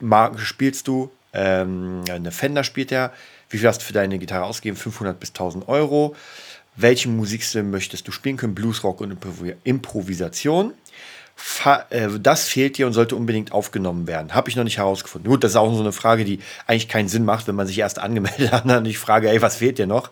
Marken 0.00 0.38
spielst 0.38 0.88
du? 0.88 1.10
Ähm, 1.32 2.02
eine 2.08 2.30
Fender 2.30 2.64
spielt 2.64 2.92
er. 2.92 3.12
Wie 3.50 3.58
viel 3.58 3.68
hast 3.68 3.80
du 3.80 3.84
für 3.84 3.92
deine 3.92 4.18
Gitarre 4.18 4.44
ausgegeben? 4.44 4.76
500 4.76 5.18
bis 5.18 5.30
1000 5.30 5.68
Euro. 5.68 6.14
Welchen 6.76 7.16
Musikstil 7.16 7.62
möchtest 7.62 8.08
du 8.08 8.12
spielen 8.12 8.36
können? 8.36 8.54
Blues, 8.54 8.82
Rock 8.82 9.00
und 9.00 9.16
Improvisation. 9.64 10.74
Äh, 11.90 12.08
das 12.20 12.46
fehlt 12.46 12.78
dir 12.78 12.86
und 12.86 12.92
sollte 12.92 13.16
unbedingt 13.16 13.52
aufgenommen 13.52 14.06
werden. 14.06 14.34
Habe 14.34 14.48
ich 14.48 14.56
noch 14.56 14.64
nicht 14.64 14.78
herausgefunden. 14.78 15.30
Gut, 15.30 15.42
das 15.44 15.52
ist 15.52 15.56
auch 15.56 15.72
so 15.72 15.80
eine 15.80 15.92
Frage, 15.92 16.24
die 16.24 16.38
eigentlich 16.66 16.88
keinen 16.88 17.08
Sinn 17.08 17.24
macht, 17.24 17.48
wenn 17.48 17.54
man 17.54 17.66
sich 17.66 17.78
erst 17.78 17.98
angemeldet 17.98 18.52
hat 18.52 18.64
und 18.64 18.86
ich 18.86 18.98
frage, 18.98 19.28
ey, 19.28 19.42
was 19.42 19.56
fehlt 19.56 19.78
dir 19.78 19.86
noch? 19.86 20.10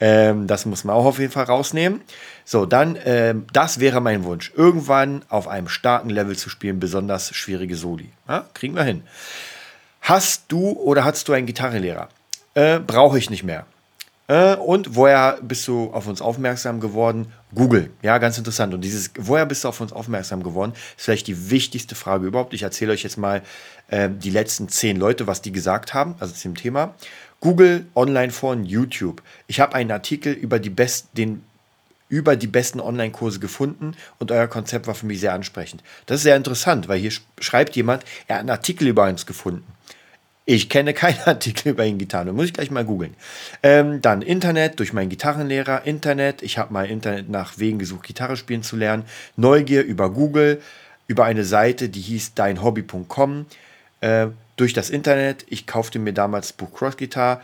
Ähm, 0.00 0.46
das 0.46 0.66
muss 0.66 0.84
man 0.84 0.96
auch 0.96 1.04
auf 1.04 1.18
jeden 1.18 1.32
Fall 1.32 1.44
rausnehmen. 1.44 2.00
So, 2.44 2.66
dann, 2.66 2.98
ähm, 3.04 3.46
das 3.52 3.80
wäre 3.80 4.00
mein 4.00 4.24
Wunsch. 4.24 4.52
Irgendwann 4.54 5.22
auf 5.28 5.48
einem 5.48 5.68
starken 5.68 6.10
Level 6.10 6.36
zu 6.36 6.50
spielen, 6.50 6.78
besonders 6.78 7.34
schwierige 7.34 7.76
Soli. 7.76 8.10
Ja, 8.28 8.46
kriegen 8.54 8.74
wir 8.74 8.84
hin. 8.84 9.02
Hast 10.02 10.44
du 10.48 10.70
oder 10.72 11.04
hast 11.04 11.28
du 11.28 11.32
einen 11.32 11.46
Gitarrenlehrer? 11.46 12.08
Äh, 12.54 12.80
Brauche 12.80 13.18
ich 13.18 13.30
nicht 13.30 13.44
mehr. 13.44 13.66
Äh, 14.26 14.56
und 14.56 14.96
woher 14.96 15.38
bist 15.42 15.68
du 15.68 15.90
auf 15.92 16.06
uns 16.06 16.22
aufmerksam 16.22 16.80
geworden? 16.80 17.32
Google. 17.54 17.90
Ja, 18.02 18.18
ganz 18.18 18.38
interessant. 18.38 18.72
Und 18.74 18.80
dieses, 18.82 19.10
woher 19.18 19.46
bist 19.46 19.64
du 19.64 19.68
auf 19.68 19.80
uns 19.80 19.92
aufmerksam 19.92 20.42
geworden, 20.42 20.72
ist 20.96 21.04
vielleicht 21.04 21.26
die 21.26 21.50
wichtigste 21.50 21.94
Frage 21.94 22.26
überhaupt. 22.26 22.54
Ich 22.54 22.62
erzähle 22.62 22.92
euch 22.92 23.02
jetzt 23.02 23.18
mal 23.18 23.42
äh, 23.88 24.08
die 24.10 24.30
letzten 24.30 24.68
zehn 24.68 24.96
Leute, 24.96 25.26
was 25.26 25.42
die 25.42 25.52
gesagt 25.52 25.92
haben, 25.94 26.14
also 26.20 26.34
zum 26.34 26.54
Thema. 26.54 26.94
Google, 27.40 27.86
Online-Foren, 27.94 28.64
YouTube. 28.64 29.22
Ich 29.46 29.60
habe 29.60 29.74
einen 29.74 29.90
Artikel 29.90 30.32
über 30.32 30.58
die, 30.58 30.70
best, 30.70 31.08
den, 31.12 31.42
über 32.08 32.36
die 32.36 32.46
besten 32.46 32.80
Online-Kurse 32.80 33.40
gefunden 33.40 33.96
und 34.18 34.30
euer 34.30 34.46
Konzept 34.46 34.86
war 34.86 34.94
für 34.94 35.06
mich 35.06 35.20
sehr 35.20 35.32
ansprechend. 35.32 35.82
Das 36.06 36.18
ist 36.18 36.22
sehr 36.24 36.36
interessant, 36.36 36.88
weil 36.88 36.98
hier 36.98 37.12
schreibt 37.40 37.76
jemand, 37.76 38.04
er 38.26 38.36
hat 38.36 38.40
einen 38.40 38.50
Artikel 38.50 38.88
über 38.88 39.08
uns 39.08 39.26
gefunden. 39.26 39.64
Ich 40.46 40.68
kenne 40.68 40.92
keinen 40.92 41.20
Artikel 41.24 41.70
über 41.70 41.86
ihn 41.86 41.98
Gitarre, 41.98 42.32
muss 42.32 42.46
ich 42.46 42.52
gleich 42.52 42.70
mal 42.70 42.84
googeln. 42.84 43.14
Ähm, 43.62 44.02
dann 44.02 44.22
Internet 44.22 44.78
durch 44.78 44.92
meinen 44.92 45.08
Gitarrenlehrer, 45.08 45.86
Internet. 45.86 46.42
Ich 46.42 46.58
habe 46.58 46.72
mal 46.72 46.86
Internet 46.86 47.30
nach 47.30 47.58
Wegen 47.58 47.78
gesucht, 47.78 48.06
Gitarre 48.06 48.36
spielen 48.36 48.62
zu 48.62 48.76
lernen. 48.76 49.04
Neugier 49.36 49.82
über 49.82 50.10
Google, 50.10 50.60
über 51.06 51.24
eine 51.24 51.44
Seite, 51.44 51.88
die 51.88 52.00
hieß 52.00 52.34
deinhobby.com. 52.34 53.46
Äh, 54.00 54.26
durch 54.56 54.72
das 54.72 54.90
Internet. 54.90 55.46
Ich 55.48 55.66
kaufte 55.66 55.98
mir 55.98 56.12
damals 56.12 56.48
das 56.48 56.52
Buch 56.56 56.72
Cross 56.72 56.96
Guitar. 56.96 57.42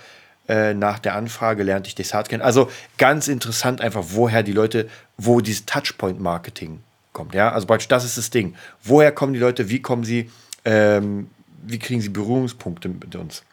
Äh, 0.51 0.75
nach 0.75 0.99
der 0.99 1.15
Anfrage 1.15 1.63
lernte 1.63 1.87
ich 1.87 1.95
das 1.95 2.13
Hard 2.13 2.29
kennen. 2.29 2.43
Also 2.43 2.69
ganz 2.99 3.29
interessant 3.29 3.81
einfach, 3.81 4.03
woher 4.09 4.43
die 4.43 4.51
Leute, 4.51 4.89
wo 5.17 5.41
dieses 5.41 5.65
Touchpoint-Marketing 5.65 6.81
kommt. 7.13 7.35
Ja, 7.35 7.53
also 7.53 7.69
praktisch 7.69 7.87
das 7.87 8.05
ist 8.05 8.19
das 8.19 8.31
Ding. 8.31 8.57
Woher 8.83 9.13
kommen 9.13 9.33
die 9.33 9.39
Leute? 9.39 9.71
Wie 9.71 9.81
kommen 9.81 10.03
sie? 10.03 10.29
Ähm, 10.65 11.31
wie 11.63 11.79
kriegen 11.79 12.01
sie 12.01 12.09
Berührungspunkte 12.09 12.89
mit 12.89 13.15
uns? 13.15 13.45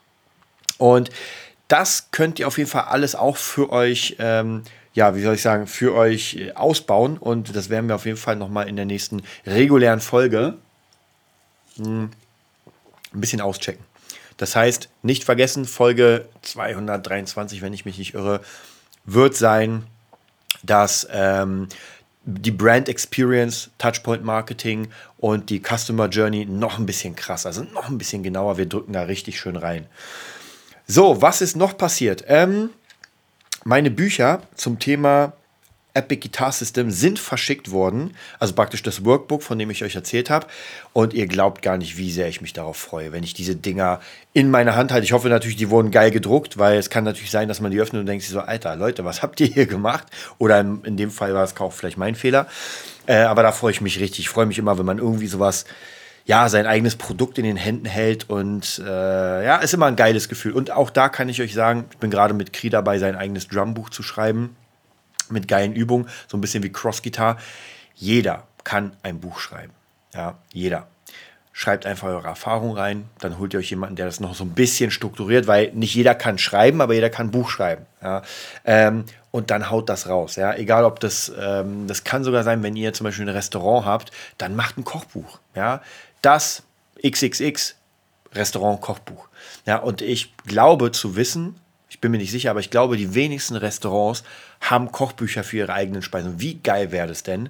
Und 0.78 1.10
das 1.68 2.08
könnt 2.10 2.40
ihr 2.40 2.48
auf 2.48 2.58
jeden 2.58 2.68
Fall 2.68 2.86
alles 2.86 3.14
auch 3.14 3.36
für 3.36 3.70
euch, 3.70 4.16
ähm, 4.18 4.64
ja, 4.92 5.14
wie 5.14 5.22
soll 5.22 5.36
ich 5.36 5.42
sagen, 5.42 5.68
für 5.68 5.94
euch 5.94 6.34
äh, 6.34 6.52
ausbauen. 6.54 7.16
Und 7.16 7.54
das 7.54 7.70
werden 7.70 7.88
wir 7.88 7.94
auf 7.94 8.06
jeden 8.06 8.18
Fall 8.18 8.34
nochmal 8.34 8.68
in 8.68 8.74
der 8.74 8.86
nächsten 8.86 9.22
regulären 9.46 10.00
Folge 10.00 10.58
hm, 11.76 12.10
ein 13.14 13.20
bisschen 13.20 13.40
auschecken. 13.40 13.84
Das 14.38 14.56
heißt, 14.56 14.88
nicht 15.02 15.24
vergessen, 15.24 15.66
Folge 15.66 16.26
223, 16.42 17.60
wenn 17.60 17.74
ich 17.74 17.84
mich 17.84 17.98
nicht 17.98 18.14
irre, 18.14 18.40
wird 19.04 19.36
sein, 19.36 19.84
dass 20.62 21.06
ähm, 21.12 21.68
die 22.24 22.50
Brand 22.50 22.88
Experience, 22.88 23.70
Touchpoint 23.78 24.24
Marketing 24.24 24.88
und 25.18 25.50
die 25.50 25.60
Customer 25.60 26.08
Journey 26.08 26.46
noch 26.46 26.78
ein 26.78 26.86
bisschen 26.86 27.16
krasser, 27.16 27.52
sind 27.52 27.72
noch 27.72 27.88
ein 27.88 27.98
bisschen 27.98 28.22
genauer. 28.22 28.58
Wir 28.58 28.66
drücken 28.66 28.92
da 28.92 29.02
richtig 29.02 29.38
schön 29.40 29.56
rein. 29.56 29.86
So, 30.86 31.20
was 31.20 31.40
ist 31.40 31.56
noch 31.56 31.76
passiert? 31.76 32.24
Ähm, 32.28 32.70
meine 33.64 33.90
Bücher 33.90 34.42
zum 34.54 34.78
Thema 34.78 35.32
Epic 35.98 36.20
Guitar 36.20 36.52
System 36.52 36.90
sind 36.90 37.18
verschickt 37.18 37.70
worden. 37.70 38.14
Also 38.38 38.54
praktisch 38.54 38.82
das 38.82 39.04
Workbook, 39.04 39.42
von 39.42 39.58
dem 39.58 39.70
ich 39.70 39.82
euch 39.84 39.96
erzählt 39.96 40.30
habe. 40.30 40.46
Und 40.92 41.12
ihr 41.12 41.26
glaubt 41.26 41.60
gar 41.62 41.76
nicht, 41.76 41.96
wie 41.96 42.10
sehr 42.10 42.28
ich 42.28 42.40
mich 42.40 42.52
darauf 42.52 42.76
freue, 42.76 43.12
wenn 43.12 43.24
ich 43.24 43.34
diese 43.34 43.56
Dinger 43.56 44.00
in 44.32 44.50
meiner 44.50 44.76
Hand 44.76 44.92
halte. 44.92 45.04
Ich 45.04 45.12
hoffe 45.12 45.28
natürlich, 45.28 45.56
die 45.56 45.70
wurden 45.70 45.90
geil 45.90 46.10
gedruckt, 46.10 46.58
weil 46.58 46.78
es 46.78 46.90
kann 46.90 47.04
natürlich 47.04 47.30
sein, 47.30 47.48
dass 47.48 47.60
man 47.60 47.72
die 47.72 47.80
öffnet 47.80 48.00
und 48.00 48.06
denkt 48.06 48.22
sich 48.22 48.32
so, 48.32 48.40
Alter, 48.40 48.76
Leute, 48.76 49.04
was 49.04 49.22
habt 49.22 49.40
ihr 49.40 49.48
hier 49.48 49.66
gemacht? 49.66 50.06
Oder 50.38 50.60
in, 50.60 50.96
dem 50.96 51.10
Fall 51.10 51.34
war 51.34 51.44
es 51.44 51.56
auch 51.58 51.72
vielleicht 51.72 51.98
mein 51.98 52.14
Fehler. 52.14 52.46
Äh, 53.06 53.22
aber 53.22 53.42
da 53.42 53.52
freue 53.52 53.72
ich 53.72 53.80
mich 53.80 53.98
richtig. 54.00 54.20
Ich 54.20 54.28
freue 54.28 54.46
mich 54.46 54.58
immer, 54.58 54.78
wenn 54.78 54.86
man 54.86 54.98
irgendwie 54.98 55.26
sowas 55.26 55.64
ja, 56.24 56.50
sein 56.50 56.66
eigenes 56.66 56.96
Produkt 56.96 57.38
in 57.38 57.44
den 57.44 57.56
Händen 57.56 57.86
hält 57.86 58.28
und 58.28 58.82
äh, 58.84 59.44
ja, 59.44 59.56
ist 59.56 59.72
immer 59.72 59.86
ein 59.86 59.96
geiles 59.96 60.28
Gefühl. 60.28 60.52
Und 60.52 60.70
auch 60.70 60.90
da 60.90 61.08
kann 61.08 61.30
ich 61.30 61.40
euch 61.40 61.54
sagen, 61.54 61.86
ich 61.90 61.96
bin 61.96 62.10
gerade 62.10 62.34
mit 62.34 62.52
Kri 62.52 62.68
dabei, 62.68 62.98
sein 62.98 63.16
eigenes 63.16 63.48
Drumbuch 63.48 63.88
zu 63.88 64.02
schreiben 64.02 64.54
mit 65.30 65.48
geilen 65.48 65.74
Übungen, 65.74 66.08
so 66.26 66.36
ein 66.36 66.40
bisschen 66.40 66.62
wie 66.62 66.72
Cross-Gitarre. 66.72 67.38
Jeder 67.94 68.44
kann 68.64 68.92
ein 69.02 69.20
Buch 69.20 69.38
schreiben. 69.38 69.72
Ja, 70.14 70.38
jeder. 70.52 70.86
Schreibt 71.52 71.86
einfach 71.86 72.06
eure 72.06 72.28
Erfahrung 72.28 72.76
rein, 72.76 73.08
dann 73.18 73.38
holt 73.38 73.52
ihr 73.52 73.58
euch 73.58 73.70
jemanden, 73.70 73.96
der 73.96 74.06
das 74.06 74.20
noch 74.20 74.36
so 74.36 74.44
ein 74.44 74.50
bisschen 74.50 74.92
strukturiert, 74.92 75.48
weil 75.48 75.72
nicht 75.72 75.92
jeder 75.92 76.14
kann 76.14 76.38
schreiben, 76.38 76.80
aber 76.80 76.94
jeder 76.94 77.10
kann 77.10 77.28
ein 77.28 77.30
Buch 77.32 77.50
schreiben. 77.50 77.84
Ja. 78.00 78.22
Ähm, 78.64 79.04
und 79.32 79.50
dann 79.50 79.68
haut 79.68 79.88
das 79.88 80.08
raus. 80.08 80.36
Ja. 80.36 80.54
Egal 80.54 80.84
ob 80.84 81.00
das, 81.00 81.32
ähm, 81.36 81.88
das 81.88 82.04
kann 82.04 82.22
sogar 82.22 82.44
sein, 82.44 82.62
wenn 82.62 82.76
ihr 82.76 82.92
zum 82.92 83.04
Beispiel 83.04 83.26
ein 83.26 83.34
Restaurant 83.34 83.86
habt, 83.86 84.12
dann 84.38 84.54
macht 84.54 84.78
ein 84.78 84.84
Kochbuch. 84.84 85.40
Ja. 85.56 85.82
Das 86.22 86.62
XXX 87.04 87.74
Restaurant-Kochbuch. 88.34 89.28
Ja, 89.66 89.76
und 89.78 90.02
ich 90.02 90.34
glaube 90.46 90.92
zu 90.92 91.16
wissen, 91.16 91.58
Ich 91.88 92.00
bin 92.00 92.10
mir 92.10 92.18
nicht 92.18 92.30
sicher, 92.30 92.50
aber 92.50 92.60
ich 92.60 92.70
glaube, 92.70 92.96
die 92.96 93.14
wenigsten 93.14 93.56
Restaurants 93.56 94.24
haben 94.60 94.92
Kochbücher 94.92 95.44
für 95.44 95.58
ihre 95.58 95.72
eigenen 95.72 96.02
Speisen. 96.02 96.40
Wie 96.40 96.54
geil 96.56 96.92
wäre 96.92 97.08
das 97.08 97.22
denn, 97.22 97.48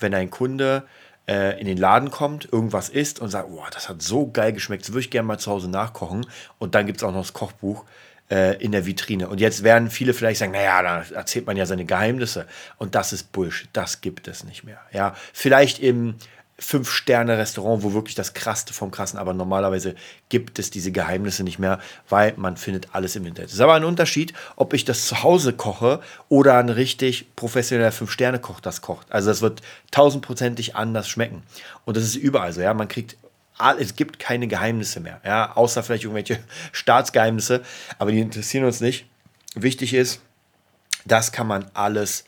wenn 0.00 0.14
ein 0.14 0.30
Kunde 0.30 0.84
äh, 1.28 1.58
in 1.60 1.66
den 1.66 1.78
Laden 1.78 2.10
kommt, 2.10 2.52
irgendwas 2.52 2.88
isst 2.88 3.20
und 3.20 3.30
sagt, 3.30 3.48
boah, 3.48 3.68
das 3.72 3.88
hat 3.88 4.02
so 4.02 4.30
geil 4.30 4.52
geschmeckt, 4.52 4.84
das 4.84 4.92
würde 4.92 5.00
ich 5.00 5.10
gerne 5.10 5.26
mal 5.26 5.38
zu 5.38 5.50
Hause 5.50 5.70
nachkochen. 5.70 6.26
Und 6.58 6.74
dann 6.74 6.86
gibt 6.86 6.98
es 6.98 7.04
auch 7.04 7.12
noch 7.12 7.22
das 7.22 7.32
Kochbuch 7.32 7.84
äh, 8.30 8.60
in 8.62 8.72
der 8.72 8.86
Vitrine. 8.86 9.28
Und 9.28 9.40
jetzt 9.40 9.62
werden 9.62 9.90
viele 9.90 10.14
vielleicht 10.14 10.40
sagen, 10.40 10.52
naja, 10.52 10.82
da 10.82 11.16
erzählt 11.16 11.46
man 11.46 11.56
ja 11.56 11.66
seine 11.66 11.84
Geheimnisse. 11.84 12.46
Und 12.78 12.94
das 12.94 13.12
ist 13.12 13.32
Bullshit, 13.32 13.68
das 13.72 14.00
gibt 14.00 14.28
es 14.28 14.44
nicht 14.44 14.64
mehr. 14.64 14.80
Ja, 14.92 15.14
vielleicht 15.32 15.78
im 15.78 16.16
Fünf-Sterne-Restaurant, 16.58 17.82
wo 17.82 17.92
wirklich 17.92 18.14
das 18.14 18.32
Krasse 18.32 18.72
vom 18.72 18.90
Krassen, 18.90 19.18
aber 19.18 19.34
normalerweise 19.34 19.94
gibt 20.30 20.58
es 20.58 20.70
diese 20.70 20.90
Geheimnisse 20.90 21.44
nicht 21.44 21.58
mehr, 21.58 21.80
weil 22.08 22.32
man 22.36 22.56
findet 22.56 22.94
alles 22.94 23.14
im 23.14 23.26
Internet. 23.26 23.50
Es 23.50 23.56
ist 23.56 23.60
aber 23.60 23.74
ein 23.74 23.84
Unterschied, 23.84 24.32
ob 24.56 24.72
ich 24.72 24.86
das 24.86 25.06
zu 25.06 25.22
Hause 25.22 25.52
koche 25.52 26.00
oder 26.30 26.56
ein 26.56 26.70
richtig 26.70 27.36
professioneller 27.36 27.92
Fünf-Sterne-Koch 27.92 28.60
das 28.60 28.80
kocht. 28.80 29.06
Also 29.12 29.28
das 29.28 29.42
wird 29.42 29.60
tausendprozentig 29.90 30.76
anders 30.76 31.08
schmecken. 31.08 31.42
Und 31.84 31.98
das 31.98 32.04
ist 32.04 32.16
überall 32.16 32.52
so, 32.54 32.62
ja. 32.62 32.72
Man 32.72 32.88
kriegt 32.88 33.16
es 33.78 33.96
gibt 33.96 34.18
keine 34.18 34.48
Geheimnisse 34.48 35.00
mehr, 35.00 35.20
ja, 35.24 35.56
außer 35.56 35.82
vielleicht 35.82 36.04
irgendwelche 36.04 36.38
Staatsgeheimnisse, 36.72 37.62
aber 37.98 38.12
die 38.12 38.20
interessieren 38.20 38.64
uns 38.64 38.80
nicht. 38.80 39.06
Wichtig 39.54 39.94
ist, 39.94 40.20
das 41.06 41.32
kann 41.32 41.46
man 41.46 41.64
alles 41.72 42.24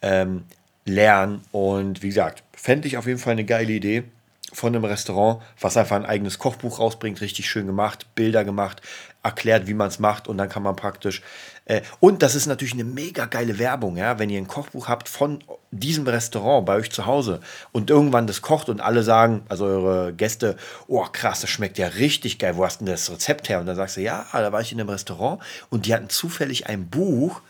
ähm, 0.00 0.44
lernen 0.84 1.42
und 1.52 2.02
wie 2.02 2.08
gesagt, 2.08 2.42
fände 2.56 2.88
ich 2.88 2.96
auf 2.96 3.06
jeden 3.06 3.18
Fall 3.18 3.32
eine 3.32 3.44
geile 3.44 3.72
Idee 3.72 4.04
von 4.52 4.74
einem 4.74 4.84
Restaurant, 4.84 5.42
was 5.60 5.76
einfach 5.76 5.96
ein 5.96 6.04
eigenes 6.04 6.38
Kochbuch 6.38 6.78
rausbringt, 6.78 7.20
richtig 7.20 7.48
schön 7.48 7.66
gemacht, 7.66 8.06
Bilder 8.14 8.44
gemacht, 8.44 8.82
erklärt, 9.22 9.66
wie 9.66 9.74
man 9.74 9.88
es 9.88 9.98
macht 9.98 10.28
und 10.28 10.36
dann 10.36 10.48
kann 10.48 10.62
man 10.62 10.76
praktisch. 10.76 11.22
Äh, 11.64 11.82
und 12.00 12.22
das 12.22 12.34
ist 12.34 12.46
natürlich 12.46 12.74
eine 12.74 12.84
mega 12.84 13.26
geile 13.26 13.58
Werbung, 13.58 13.96
ja, 13.96 14.18
wenn 14.18 14.30
ihr 14.30 14.38
ein 14.38 14.48
Kochbuch 14.48 14.88
habt 14.88 15.08
von 15.08 15.42
diesem 15.70 16.06
Restaurant 16.06 16.66
bei 16.66 16.74
euch 16.74 16.90
zu 16.90 17.06
Hause 17.06 17.40
und 17.70 17.88
irgendwann 17.88 18.26
das 18.26 18.42
kocht 18.42 18.68
und 18.68 18.80
alle 18.80 19.02
sagen, 19.02 19.42
also 19.48 19.64
eure 19.64 20.12
Gäste, 20.12 20.56
oh 20.86 21.06
krass, 21.10 21.40
das 21.40 21.50
schmeckt 21.50 21.78
ja 21.78 21.86
richtig 21.86 22.38
geil, 22.38 22.56
wo 22.56 22.64
hast 22.64 22.78
denn 22.78 22.86
das 22.86 23.10
Rezept 23.10 23.48
her? 23.48 23.60
Und 23.60 23.66
dann 23.66 23.76
sagst 23.76 23.96
du, 23.96 24.00
ja, 24.00 24.26
da 24.32 24.52
war 24.52 24.60
ich 24.60 24.72
in 24.72 24.80
einem 24.80 24.90
Restaurant 24.90 25.40
und 25.70 25.86
die 25.86 25.94
hatten 25.94 26.08
zufällig 26.08 26.66
ein 26.66 26.88
Buch 26.88 27.40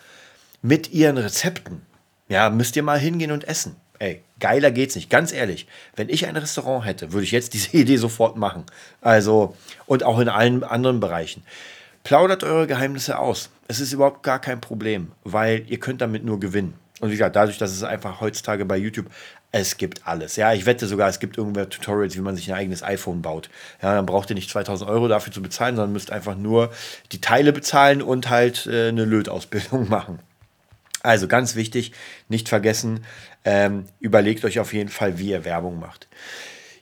mit 0.61 0.93
ihren 0.93 1.17
Rezepten. 1.17 1.83
Ja, 2.33 2.49
müsst 2.49 2.77
ihr 2.77 2.83
mal 2.83 2.99
hingehen 2.99 3.31
und 3.31 3.47
essen. 3.47 3.77
Ey, 3.99 4.23
geiler 4.41 4.71
geht's 4.71 4.97
nicht. 4.97 5.11
Ganz 5.11 5.35
ehrlich, 5.35 5.67
wenn 5.97 6.09
ich 6.09 6.27
ein 6.27 6.35
Restaurant 6.35 6.87
hätte, 6.87 7.13
würde 7.13 7.25
ich 7.25 7.31
jetzt 7.31 7.53
diese 7.53 7.71
Idee 7.77 7.99
sofort 7.99 8.39
machen. 8.39 8.65
Also, 9.03 9.55
und 9.85 10.03
auch 10.03 10.19
in 10.19 10.31
allen 10.31 10.65
anderen 10.65 10.99
Bereichen. 10.99 11.43
Plaudert 12.05 12.43
eure 12.43 12.67
Geheimnisse 12.67 13.19
aus. 13.19 13.51
Es 13.69 13.81
ist 13.81 13.93
überhaupt 13.93 14.23
gar 14.23 14.41
kein 14.41 14.63
Problem, 14.63 15.13
weil 15.25 15.67
ihr 15.69 15.79
könnt 15.79 16.01
damit 16.01 16.25
nur 16.25 16.41
gewinnen. 16.41 16.73
Und 17.01 17.11
wie 17.11 17.13
gesagt, 17.13 17.37
dadurch, 17.37 17.59
dass 17.59 17.71
es 17.71 17.83
einfach 17.83 18.23
heutzutage 18.23 18.65
bei 18.65 18.79
YouTube, 18.79 19.11
es 19.51 19.77
gibt 19.77 20.07
alles. 20.07 20.37
Ja, 20.37 20.55
ich 20.55 20.65
wette 20.65 20.87
sogar, 20.87 21.11
es 21.11 21.21
gibt 21.21 21.37
irgendwelche 21.37 21.69
Tutorials, 21.69 22.17
wie 22.17 22.23
man 22.23 22.35
sich 22.35 22.51
ein 22.51 22.57
eigenes 22.57 22.83
iPhone 22.83 23.21
baut. 23.21 23.51
Ja, 23.83 23.95
dann 23.95 24.07
braucht 24.07 24.31
ihr 24.31 24.37
nicht 24.37 24.49
2000 24.49 24.89
Euro 24.89 25.07
dafür 25.07 25.35
zu 25.35 25.43
bezahlen, 25.43 25.77
sondern 25.77 25.93
müsst 25.93 26.11
einfach 26.11 26.35
nur 26.35 26.73
die 27.13 27.21
Teile 27.21 27.53
bezahlen 27.53 28.01
und 28.01 28.31
halt 28.31 28.67
äh, 28.67 28.89
eine 28.89 29.05
Lötausbildung 29.05 29.89
machen. 29.91 30.19
Also 31.03 31.27
ganz 31.29 31.57
wichtig, 31.57 31.93
nicht 32.29 32.49
vergessen, 32.49 33.05
ähm, 33.45 33.87
überlegt 34.01 34.45
euch 34.45 34.61
auf 34.61 34.73
jeden 34.73 34.89
Fall, 34.89 35.19
wie 35.19 35.31
ihr 35.31 35.45
Werbung 35.45 35.81
macht. 35.81 36.07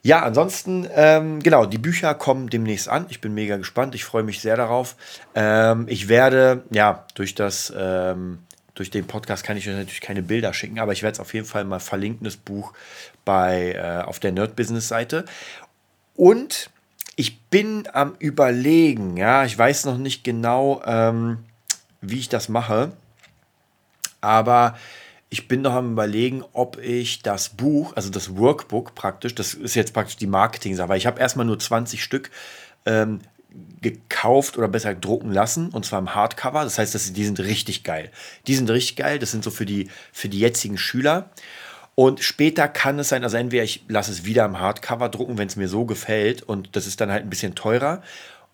Ja, 0.03 0.23
ansonsten, 0.23 0.89
ähm, 0.95 1.41
genau, 1.41 1.67
die 1.67 1.79
Bücher 1.79 2.15
kommen 2.15 2.49
demnächst 2.49 2.89
an. 2.89 3.07
Ich 3.11 3.21
bin 3.21 3.35
mega 3.35 3.57
gespannt. 3.57 3.95
Ich 3.95 4.05
freue 4.05 4.23
mich 4.23 4.41
sehr 4.41 4.57
darauf. 4.57 4.97
Ähm, 5.35 5.87
ich 5.89 6.09
werde, 6.09 6.65
ja, 6.71 7.05
durch 7.15 7.35
das, 7.35 7.73
ähm, 7.77 8.39
durch 8.75 8.91
den 8.91 9.07
Podcast 9.07 9.45
kann 9.45 9.59
ich 9.59 9.69
euch 9.69 9.77
natürlich 9.77 10.01
keine 10.01 10.23
Bilder 10.23 10.55
schicken, 10.55 10.79
aber 10.79 10.93
ich 10.93 11.03
werde 11.03 11.15
es 11.15 11.21
auf 11.21 11.35
jeden 11.35 11.47
Fall 11.47 11.65
mal 11.65 11.81
verlinken, 11.81 12.25
das 12.25 12.37
Buch 12.37 12.73
bei, 13.27 13.73
äh, 13.73 14.03
auf 14.07 14.21
der 14.21 14.33
Nerd 14.33 14.57
Business 14.57 14.89
Seite. 14.89 15.27
Und 16.15 16.71
ich 17.17 17.43
bin 17.43 17.87
am 17.93 18.15
Überlegen, 18.19 19.19
ja, 19.19 19.45
ich 19.45 19.59
weiß 19.59 19.85
noch 19.85 19.99
nicht 19.99 20.25
genau, 20.25 20.81
ähm, 20.87 21.45
wie 22.01 22.19
ich 22.19 22.31
das 22.31 22.49
mache. 22.49 22.93
Aber 24.21 24.77
ich 25.29 25.47
bin 25.47 25.63
noch 25.63 25.75
am 25.75 25.93
überlegen, 25.93 26.45
ob 26.53 26.79
ich 26.79 27.23
das 27.23 27.51
Buch, 27.51 27.93
also 27.95 28.11
das 28.11 28.37
Workbook 28.37 28.95
praktisch, 28.95 29.35
das 29.35 29.55
ist 29.55 29.77
jetzt 29.77 29.95
praktisch 29.95 30.17
die 30.17 30.27
Marketing-Sache, 30.27 30.89
weil 30.89 30.99
ich 30.99 31.07
habe 31.07 31.21
erstmal 31.21 31.47
nur 31.47 31.59
20 31.59 32.03
Stück 32.03 32.31
ähm, 32.85 33.21
gekauft 33.81 34.59
oder 34.59 34.69
besser 34.69 34.95
drucken 34.95 35.33
lassen 35.33 35.71
und 35.71 35.85
zwar 35.87 36.01
im 36.01 36.15
Hardcover. 36.15 36.65
Das 36.65 36.79
heißt, 36.79 36.95
dass 36.95 37.13
die 37.13 37.25
sind 37.25 37.41
richtig 37.41 37.85
geil. 37.85 38.11
Die 38.47 38.55
sind 38.55 38.69
richtig 38.71 38.97
geil. 38.97 39.19
Das 39.19 39.31
sind 39.31 39.45
so 39.45 39.51
für 39.51 39.67
die, 39.67 39.89
für 40.13 40.29
die 40.29 40.41
jetzigen 40.41 40.79
Schüler. 40.79 41.31
Und 41.95 42.23
später 42.23 42.69
kann 42.69 42.99
es 42.99 43.09
sein, 43.09 43.25
also 43.25 43.37
entweder 43.37 43.63
ich 43.63 43.85
lasse 43.89 44.13
es 44.13 44.25
wieder 44.25 44.45
im 44.45 44.59
Hardcover 44.59 45.09
drucken, 45.09 45.39
wenn 45.39 45.49
es 45.49 45.57
mir 45.57 45.69
so 45.69 45.85
gefällt 45.85 46.43
und 46.43 46.75
das 46.77 46.87
ist 46.87 47.01
dann 47.01 47.11
halt 47.11 47.25
ein 47.25 47.31
bisschen 47.31 47.55
teurer. 47.55 48.03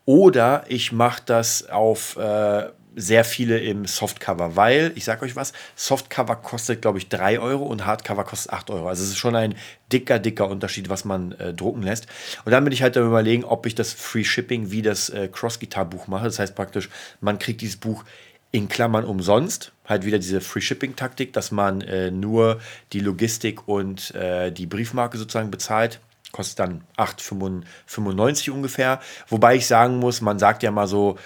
Oder 0.04 0.64
ich 0.68 0.92
mache 0.92 1.22
das 1.24 1.68
auf 1.68 2.16
äh, 2.16 2.70
sehr 2.96 3.24
viele 3.24 3.58
im 3.58 3.86
Softcover, 3.86 4.56
weil, 4.56 4.92
ich 4.94 5.04
sage 5.04 5.24
euch 5.24 5.36
was, 5.36 5.52
Softcover 5.76 6.36
kostet, 6.36 6.82
glaube 6.82 6.98
ich, 6.98 7.08
3 7.08 7.38
Euro 7.38 7.64
und 7.64 7.84
Hardcover 7.84 8.24
kostet 8.24 8.52
8 8.52 8.70
Euro. 8.70 8.88
Also 8.88 9.04
es 9.04 9.10
ist 9.10 9.18
schon 9.18 9.36
ein 9.36 9.54
dicker, 9.92 10.18
dicker 10.18 10.48
Unterschied, 10.48 10.88
was 10.88 11.04
man 11.04 11.32
äh, 11.32 11.52
drucken 11.52 11.82
lässt. 11.82 12.06
Und 12.44 12.52
dann 12.52 12.64
bin 12.64 12.72
ich 12.72 12.82
halt 12.82 12.96
am 12.96 13.06
überlegen, 13.06 13.44
ob 13.44 13.66
ich 13.66 13.74
das 13.74 13.92
Free 13.92 14.24
Shipping 14.24 14.70
wie 14.70 14.82
das 14.82 15.10
äh, 15.10 15.28
Cross-Guitar-Buch 15.30 16.08
mache. 16.08 16.24
Das 16.24 16.38
heißt 16.38 16.54
praktisch, 16.54 16.88
man 17.20 17.38
kriegt 17.38 17.60
dieses 17.60 17.76
Buch 17.76 18.04
in 18.50 18.68
Klammern 18.68 19.04
umsonst. 19.04 19.72
Halt 19.84 20.06
wieder 20.06 20.18
diese 20.18 20.40
Free 20.40 20.62
Shipping-Taktik, 20.62 21.34
dass 21.34 21.50
man 21.50 21.82
äh, 21.82 22.10
nur 22.10 22.60
die 22.94 23.00
Logistik 23.00 23.68
und 23.68 24.14
äh, 24.14 24.50
die 24.50 24.66
Briefmarke 24.66 25.18
sozusagen 25.18 25.50
bezahlt 25.50 26.00
kostet 26.32 26.58
dann 26.58 26.82
8,95 26.98 28.50
ungefähr. 28.50 29.00
Wobei 29.28 29.56
ich 29.56 29.66
sagen 29.66 29.98
muss, 29.98 30.20
man 30.20 30.38
sagt 30.38 30.62
ja 30.62 30.70
mal 30.70 30.86
so, 30.86 31.16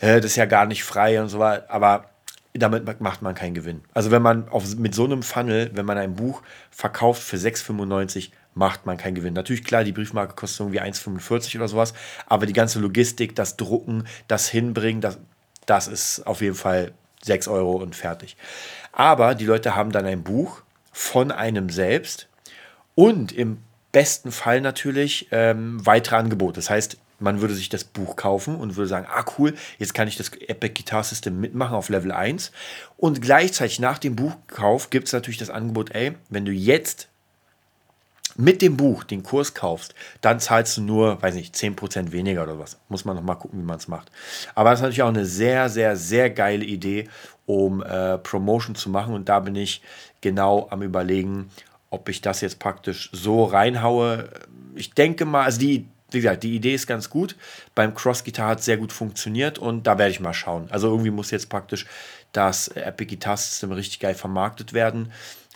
das 0.00 0.24
ist 0.24 0.36
ja 0.36 0.46
gar 0.46 0.66
nicht 0.66 0.84
frei 0.84 1.20
und 1.20 1.28
so 1.28 1.38
weiter. 1.38 1.70
Aber 1.70 2.10
damit 2.52 3.00
macht 3.00 3.22
man 3.22 3.34
keinen 3.34 3.54
Gewinn. 3.54 3.82
Also 3.94 4.10
wenn 4.10 4.22
man 4.22 4.48
auf, 4.48 4.76
mit 4.76 4.94
so 4.94 5.04
einem 5.04 5.22
Funnel, 5.22 5.70
wenn 5.74 5.86
man 5.86 5.98
ein 5.98 6.14
Buch 6.14 6.42
verkauft 6.70 7.22
für 7.22 7.36
6,95, 7.36 8.30
macht 8.54 8.86
man 8.86 8.96
keinen 8.96 9.14
Gewinn. 9.14 9.34
Natürlich, 9.34 9.64
klar, 9.64 9.84
die 9.84 9.92
Briefmarke 9.92 10.34
kostet 10.34 10.60
irgendwie 10.60 10.80
1,45 10.80 11.56
oder 11.56 11.68
sowas, 11.68 11.94
aber 12.26 12.46
die 12.46 12.52
ganze 12.52 12.80
Logistik, 12.80 13.36
das 13.36 13.56
Drucken, 13.56 14.06
das 14.26 14.48
Hinbringen, 14.48 15.00
das, 15.00 15.18
das 15.66 15.86
ist 15.86 16.26
auf 16.26 16.40
jeden 16.40 16.56
Fall 16.56 16.92
6 17.22 17.46
Euro 17.48 17.76
und 17.76 17.94
fertig. 17.94 18.36
Aber 18.92 19.36
die 19.36 19.44
Leute 19.44 19.76
haben 19.76 19.92
dann 19.92 20.06
ein 20.06 20.24
Buch 20.24 20.62
von 20.92 21.30
einem 21.30 21.70
selbst 21.70 22.28
und 22.96 23.30
im 23.30 23.58
besten 23.92 24.32
Fall 24.32 24.60
natürlich 24.60 25.28
ähm, 25.30 25.84
weitere 25.86 26.16
Angebote. 26.16 26.56
Das 26.56 26.70
heißt, 26.70 26.98
man 27.20 27.40
würde 27.40 27.54
sich 27.54 27.68
das 27.68 27.84
Buch 27.84 28.16
kaufen 28.16 28.56
und 28.56 28.76
würde 28.76 28.88
sagen, 28.88 29.06
ah 29.08 29.24
cool, 29.38 29.54
jetzt 29.78 29.94
kann 29.94 30.08
ich 30.08 30.16
das 30.16 30.32
Epic 30.32 30.74
Guitar 30.74 31.04
System 31.04 31.40
mitmachen 31.40 31.74
auf 31.74 31.88
Level 31.88 32.12
1. 32.12 32.52
Und 32.96 33.22
gleichzeitig 33.22 33.78
nach 33.78 33.98
dem 33.98 34.16
Buchkauf 34.16 34.90
gibt 34.90 35.06
es 35.06 35.12
natürlich 35.12 35.38
das 35.38 35.50
Angebot, 35.50 35.94
ey, 35.94 36.12
wenn 36.28 36.44
du 36.44 36.52
jetzt 36.52 37.08
mit 38.36 38.62
dem 38.62 38.76
Buch 38.76 39.04
den 39.04 39.22
Kurs 39.22 39.54
kaufst, 39.54 39.94
dann 40.20 40.40
zahlst 40.40 40.76
du 40.76 40.82
nur, 40.82 41.20
weiß 41.20 41.34
nicht, 41.34 41.54
10% 41.54 42.12
weniger 42.12 42.42
oder 42.42 42.58
was. 42.58 42.78
Muss 42.88 43.04
man 43.04 43.16
noch 43.16 43.22
mal 43.22 43.34
gucken, 43.34 43.60
wie 43.60 43.64
man 43.64 43.76
es 43.76 43.88
macht. 43.88 44.10
Aber 44.54 44.70
das 44.70 44.78
ist 44.78 44.82
natürlich 44.82 45.02
auch 45.02 45.08
eine 45.08 45.26
sehr, 45.26 45.68
sehr, 45.68 45.96
sehr 45.96 46.30
geile 46.30 46.64
Idee, 46.64 47.08
um 47.46 47.82
äh, 47.82 48.18
Promotion 48.18 48.74
zu 48.74 48.88
machen. 48.88 49.14
Und 49.14 49.28
da 49.28 49.40
bin 49.40 49.56
ich 49.56 49.82
genau 50.20 50.68
am 50.70 50.82
überlegen, 50.82 51.50
ob 51.90 52.08
ich 52.08 52.20
das 52.20 52.40
jetzt 52.40 52.58
praktisch 52.58 53.10
so 53.12 53.44
reinhaue. 53.44 54.30
Ich 54.74 54.94
denke 54.94 55.24
mal, 55.24 55.44
also 55.44 55.58
die 55.58 55.86
wie 56.12 56.20
gesagt, 56.20 56.42
die 56.42 56.54
Idee 56.54 56.74
ist 56.74 56.86
ganz 56.86 57.10
gut. 57.10 57.36
Beim 57.74 57.94
Cross 57.94 58.24
Guitar 58.24 58.50
hat 58.50 58.60
es 58.60 58.64
sehr 58.64 58.76
gut 58.76 58.92
funktioniert 58.92 59.58
und 59.58 59.86
da 59.86 59.98
werde 59.98 60.10
ich 60.10 60.20
mal 60.20 60.34
schauen. 60.34 60.68
Also 60.70 60.88
irgendwie 60.88 61.10
muss 61.10 61.30
jetzt 61.30 61.48
praktisch 61.48 61.86
das 62.32 62.68
Epic 62.68 63.14
Guitar 63.14 63.36
System 63.36 63.72
richtig 63.72 64.00
geil 64.00 64.14
vermarktet 64.14 64.72
werden. 64.72 65.12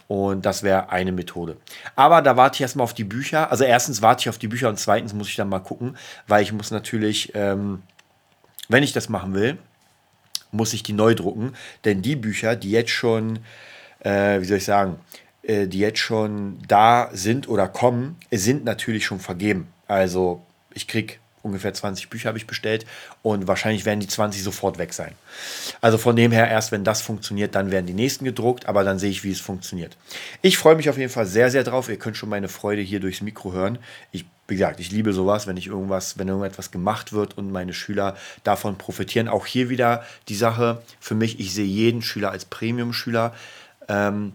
Und 0.06 0.44
das 0.44 0.62
wäre 0.62 0.90
eine 0.90 1.12
Methode. 1.12 1.56
Aber 1.96 2.20
da 2.20 2.36
warte 2.36 2.56
ich 2.56 2.60
erstmal 2.60 2.84
auf 2.84 2.94
die 2.94 3.04
Bücher. 3.04 3.50
Also 3.50 3.64
erstens 3.64 4.02
warte 4.02 4.22
ich 4.22 4.28
auf 4.28 4.38
die 4.38 4.48
Bücher 4.48 4.68
und 4.68 4.78
zweitens 4.78 5.14
muss 5.14 5.28
ich 5.28 5.36
dann 5.36 5.48
mal 5.48 5.60
gucken, 5.60 5.96
weil 6.26 6.42
ich 6.42 6.52
muss 6.52 6.70
natürlich, 6.70 7.32
ähm, 7.34 7.82
wenn 8.68 8.82
ich 8.82 8.92
das 8.92 9.08
machen 9.08 9.34
will, 9.34 9.56
muss 10.52 10.72
ich 10.72 10.82
die 10.82 10.92
neu 10.92 11.14
drucken. 11.14 11.54
Denn 11.84 12.02
die 12.02 12.16
Bücher, 12.16 12.54
die 12.54 12.70
jetzt 12.70 12.90
schon, 12.90 13.40
äh, 14.00 14.40
wie 14.40 14.44
soll 14.44 14.58
ich 14.58 14.64
sagen, 14.64 14.98
äh, 15.42 15.66
die 15.66 15.78
jetzt 15.78 15.98
schon 15.98 16.58
da 16.68 17.08
sind 17.12 17.48
oder 17.48 17.68
kommen, 17.68 18.16
sind 18.30 18.64
natürlich 18.64 19.06
schon 19.06 19.20
vergeben. 19.20 19.68
Also 19.86 20.42
ich 20.72 20.88
kriege 20.88 21.14
ungefähr 21.42 21.74
20 21.74 22.08
Bücher 22.08 22.28
habe 22.28 22.38
ich 22.38 22.46
bestellt 22.46 22.86
und 23.22 23.46
wahrscheinlich 23.46 23.84
werden 23.84 24.00
die 24.00 24.08
20 24.08 24.42
sofort 24.42 24.78
weg 24.78 24.94
sein. 24.94 25.12
Also 25.82 25.98
von 25.98 26.16
dem 26.16 26.32
her, 26.32 26.48
erst 26.48 26.72
wenn 26.72 26.84
das 26.84 27.02
funktioniert, 27.02 27.54
dann 27.54 27.70
werden 27.70 27.86
die 27.86 27.92
nächsten 27.92 28.24
gedruckt, 28.24 28.66
aber 28.66 28.82
dann 28.82 28.98
sehe 28.98 29.10
ich, 29.10 29.24
wie 29.24 29.30
es 29.30 29.40
funktioniert. 29.40 29.96
Ich 30.40 30.56
freue 30.56 30.74
mich 30.74 30.88
auf 30.88 30.96
jeden 30.96 31.12
Fall 31.12 31.26
sehr, 31.26 31.50
sehr 31.50 31.62
drauf. 31.62 31.90
Ihr 31.90 31.98
könnt 31.98 32.16
schon 32.16 32.30
meine 32.30 32.48
Freude 32.48 32.80
hier 32.80 32.98
durchs 32.98 33.20
Mikro 33.20 33.52
hören. 33.52 33.78
Ich 34.10 34.24
wie 34.46 34.56
gesagt, 34.56 34.80
ich 34.80 34.90
liebe 34.90 35.12
sowas, 35.12 35.46
wenn 35.46 35.56
ich 35.56 35.68
irgendwas, 35.68 36.18
wenn 36.18 36.28
irgendetwas 36.28 36.70
gemacht 36.70 37.12
wird 37.12 37.38
und 37.38 37.50
meine 37.50 37.72
Schüler 37.72 38.16
davon 38.42 38.76
profitieren. 38.76 39.28
Auch 39.28 39.46
hier 39.46 39.70
wieder 39.70 40.04
die 40.28 40.34
Sache 40.34 40.82
für 41.00 41.14
mich, 41.14 41.40
ich 41.40 41.54
sehe 41.54 41.64
jeden 41.64 42.02
Schüler 42.02 42.30
als 42.30 42.44
Premium-Schüler, 42.44 43.34
ähm, 43.88 44.34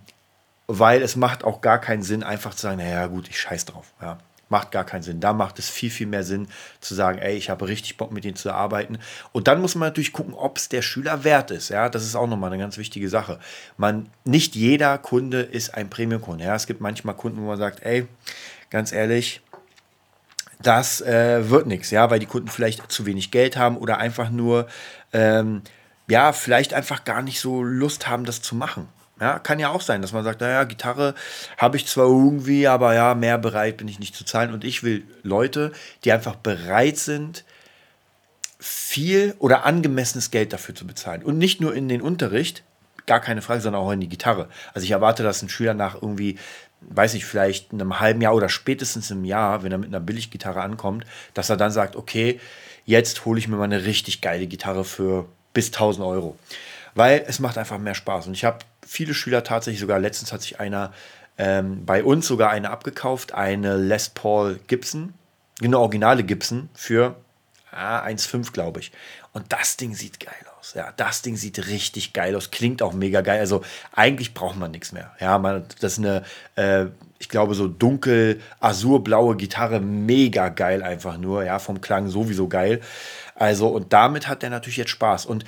weil 0.66 1.02
es 1.02 1.16
macht 1.16 1.44
auch 1.44 1.62
gar 1.62 1.80
keinen 1.80 2.04
Sinn, 2.04 2.24
einfach 2.24 2.56
zu 2.56 2.64
sagen, 2.64 2.78
naja 2.78 3.06
gut, 3.08 3.30
ich 3.30 3.40
scheiß 3.40 3.66
drauf. 3.66 3.94
Ja. 4.02 4.18
Macht 4.50 4.72
gar 4.72 4.84
keinen 4.84 5.04
Sinn. 5.04 5.20
Da 5.20 5.34
macht 5.34 5.60
es 5.60 5.70
viel, 5.70 5.90
viel 5.90 6.08
mehr 6.08 6.24
Sinn 6.24 6.48
zu 6.82 6.96
sagen, 6.96 7.20
ey, 7.20 7.36
ich 7.36 7.50
habe 7.50 7.68
richtig 7.68 7.98
Bock 7.98 8.12
mit 8.12 8.24
denen 8.24 8.36
zu 8.36 8.52
arbeiten. 8.52 8.98
Und 9.32 9.48
dann 9.48 9.62
muss 9.62 9.76
man 9.76 9.90
natürlich 9.90 10.12
gucken, 10.12 10.34
ob 10.34 10.58
es 10.58 10.70
der 10.70 10.82
Schüler 10.82 11.24
wert 11.24 11.52
ist. 11.52 11.70
Ja, 11.70 11.90
das 11.90 12.04
ist 12.04 12.16
auch 12.16 12.28
nochmal 12.28 12.52
eine 12.52 12.62
ganz 12.62 12.78
wichtige 12.78 13.10
Sache. 13.10 13.40
Man, 13.78 14.10
nicht 14.26 14.56
jeder 14.56 14.98
Kunde 14.98 15.42
ist 15.42 15.76
ein 15.76 15.90
Premium-Kunde. 15.90 16.44
Ja, 16.44 16.56
es 16.56 16.68
gibt 16.68 16.82
manchmal 16.82 17.16
Kunden, 17.16 17.42
wo 17.42 17.48
man 17.48 17.58
sagt, 17.58 17.84
ey, 17.84 18.08
ganz 18.70 18.92
ehrlich, 18.92 19.42
das 20.62 21.02
äh, 21.02 21.50
wird 21.50 21.68
nichts, 21.68 21.90
ja, 21.92 22.10
weil 22.10 22.20
die 22.20 22.26
Kunden 22.26 22.50
vielleicht 22.50 22.92
zu 22.92 23.06
wenig 23.06 23.32
Geld 23.32 23.56
haben 23.56 23.78
oder 23.78 23.98
einfach 23.98 24.30
nur, 24.30 24.68
ähm, 25.14 25.62
ja, 26.08 26.34
vielleicht 26.34 26.74
einfach 26.74 27.06
gar 27.06 27.22
nicht 27.22 27.40
so 27.40 27.64
Lust 27.64 28.08
haben, 28.08 28.26
das 28.26 28.42
zu 28.42 28.56
machen. 28.56 28.90
Ja, 29.20 29.40
kann 29.40 29.60
ja 29.60 29.70
auch 29.70 29.82
sein, 29.82 30.02
dass 30.02 30.14
man 30.14 30.24
sagt, 30.24 30.42
naja, 30.42 30.64
Gitarre 30.64 31.16
habe 31.58 31.78
ich 31.78 31.88
zwar 31.88 32.06
irgendwie, 32.06 32.68
aber 32.68 32.94
ja, 32.94 33.16
mehr 33.16 33.38
bereit 33.38 33.78
bin 33.78 33.88
ich 33.88 34.00
nicht 34.00 34.16
zu 34.16 34.26
zahlen. 34.26 34.54
Und 34.54 34.64
ich 34.64 34.84
will 34.84 35.04
Leute, 35.24 35.72
die 36.04 36.12
einfach 36.12 36.36
bereit 36.36 36.98
sind, 36.98 37.44
viel 38.60 39.36
oder 39.40 39.66
angemessenes 39.66 40.32
Geld 40.32 40.54
dafür 40.54 40.76
zu 40.76 40.86
bezahlen. 40.86 41.24
Und 41.24 41.38
nicht 41.38 41.62
nur 41.62 41.74
in 41.74 41.88
den 41.90 42.02
Unterricht, 42.02 42.64
gar 43.06 43.20
keine 43.20 43.42
Frage, 43.42 43.62
sondern 43.62 43.82
auch 43.82 43.92
in 43.92 44.02
die 44.02 44.10
Gitarre. 44.10 44.50
Also 44.74 44.86
ich 44.86 44.92
erwarte, 44.92 45.24
dass 45.24 45.42
ein 45.42 45.50
Schüler 45.50 45.74
nach 45.74 45.96
irgendwie 45.96 46.38
weiß 46.82 47.14
ich, 47.14 47.26
vielleicht 47.26 47.74
in 47.74 47.82
einem 47.82 48.00
halben 48.00 48.22
Jahr 48.22 48.36
oder 48.36 48.50
spätestens 48.50 49.12
im 49.12 49.26
Jahr, 49.26 49.64
wenn 49.64 49.72
er 49.72 49.78
mit 49.78 49.90
einer 49.90 50.00
Billiggitarre 50.00 50.62
ankommt, 50.62 51.06
dass 51.34 51.50
er 51.50 51.58
dann 51.58 51.72
sagt, 51.72 51.96
okay, 51.96 52.40
jetzt 52.86 53.26
hole 53.26 53.40
ich 53.40 53.48
mir 53.48 53.58
mal 53.58 53.66
eine 53.66 53.86
richtig 53.86 54.22
geile 54.22 54.48
Gitarre 54.48 54.86
für 54.86 55.26
bis 55.54 55.68
1000 55.68 56.06
Euro. 56.06 56.38
Weil 56.96 57.24
es 57.28 57.40
macht 57.40 57.58
einfach 57.58 57.78
mehr 57.78 57.96
Spaß. 57.96 58.28
Und 58.28 58.34
ich 58.34 58.46
habe 58.46 58.60
viele 58.90 59.14
Schüler 59.14 59.44
tatsächlich, 59.44 59.80
sogar 59.80 60.00
letztens 60.00 60.34
hat 60.34 60.42
sich 60.42 60.60
einer 60.60 60.92
ähm, 61.38 61.86
bei 61.86 62.04
uns 62.04 62.28
sogar 62.28 62.50
eine 62.50 62.72
abgekauft, 62.72 63.34
eine 63.34 63.78
Les 63.78 64.10
Paul 64.10 64.60
Gibson, 64.68 65.14
eine 65.64 65.78
originale 65.78 66.24
Gibson 66.24 66.70
für 66.74 67.16
ah, 67.72 68.04
1,5 68.04 68.52
glaube 68.52 68.80
ich. 68.80 68.92
Und 69.32 69.54
das 69.54 69.78
Ding 69.78 69.94
sieht 69.94 70.20
geil 70.20 70.34
aus. 70.58 70.74
Ja, 70.74 70.92
das 70.98 71.22
Ding 71.22 71.38
sieht 71.38 71.68
richtig 71.68 72.14
geil 72.14 72.36
aus, 72.36 72.50
klingt 72.50 72.82
auch 72.82 72.94
mega 72.94 73.22
geil. 73.22 73.40
Also 73.40 73.62
eigentlich 73.94 74.34
braucht 74.34 74.58
man 74.58 74.72
nichts 74.72 74.92
mehr. 74.92 75.12
Ja, 75.20 75.38
man, 75.38 75.66
das 75.80 75.94
ist 75.94 76.00
eine, 76.00 76.24
äh, 76.56 76.88
ich 77.20 77.30
glaube, 77.30 77.54
so 77.54 77.68
dunkel 77.68 78.42
azurblaue 78.60 79.38
Gitarre, 79.38 79.80
mega 79.80 80.50
geil 80.50 80.82
einfach 80.82 81.18
nur. 81.18 81.44
Ja, 81.44 81.60
vom 81.60 81.80
Klang 81.80 82.10
sowieso 82.10 82.48
geil. 82.48 82.82
Also, 83.36 83.68
und 83.68 83.94
damit 83.94 84.28
hat 84.28 84.42
der 84.42 84.50
natürlich 84.50 84.78
jetzt 84.78 84.90
Spaß. 84.90 85.28
Und 85.28 85.46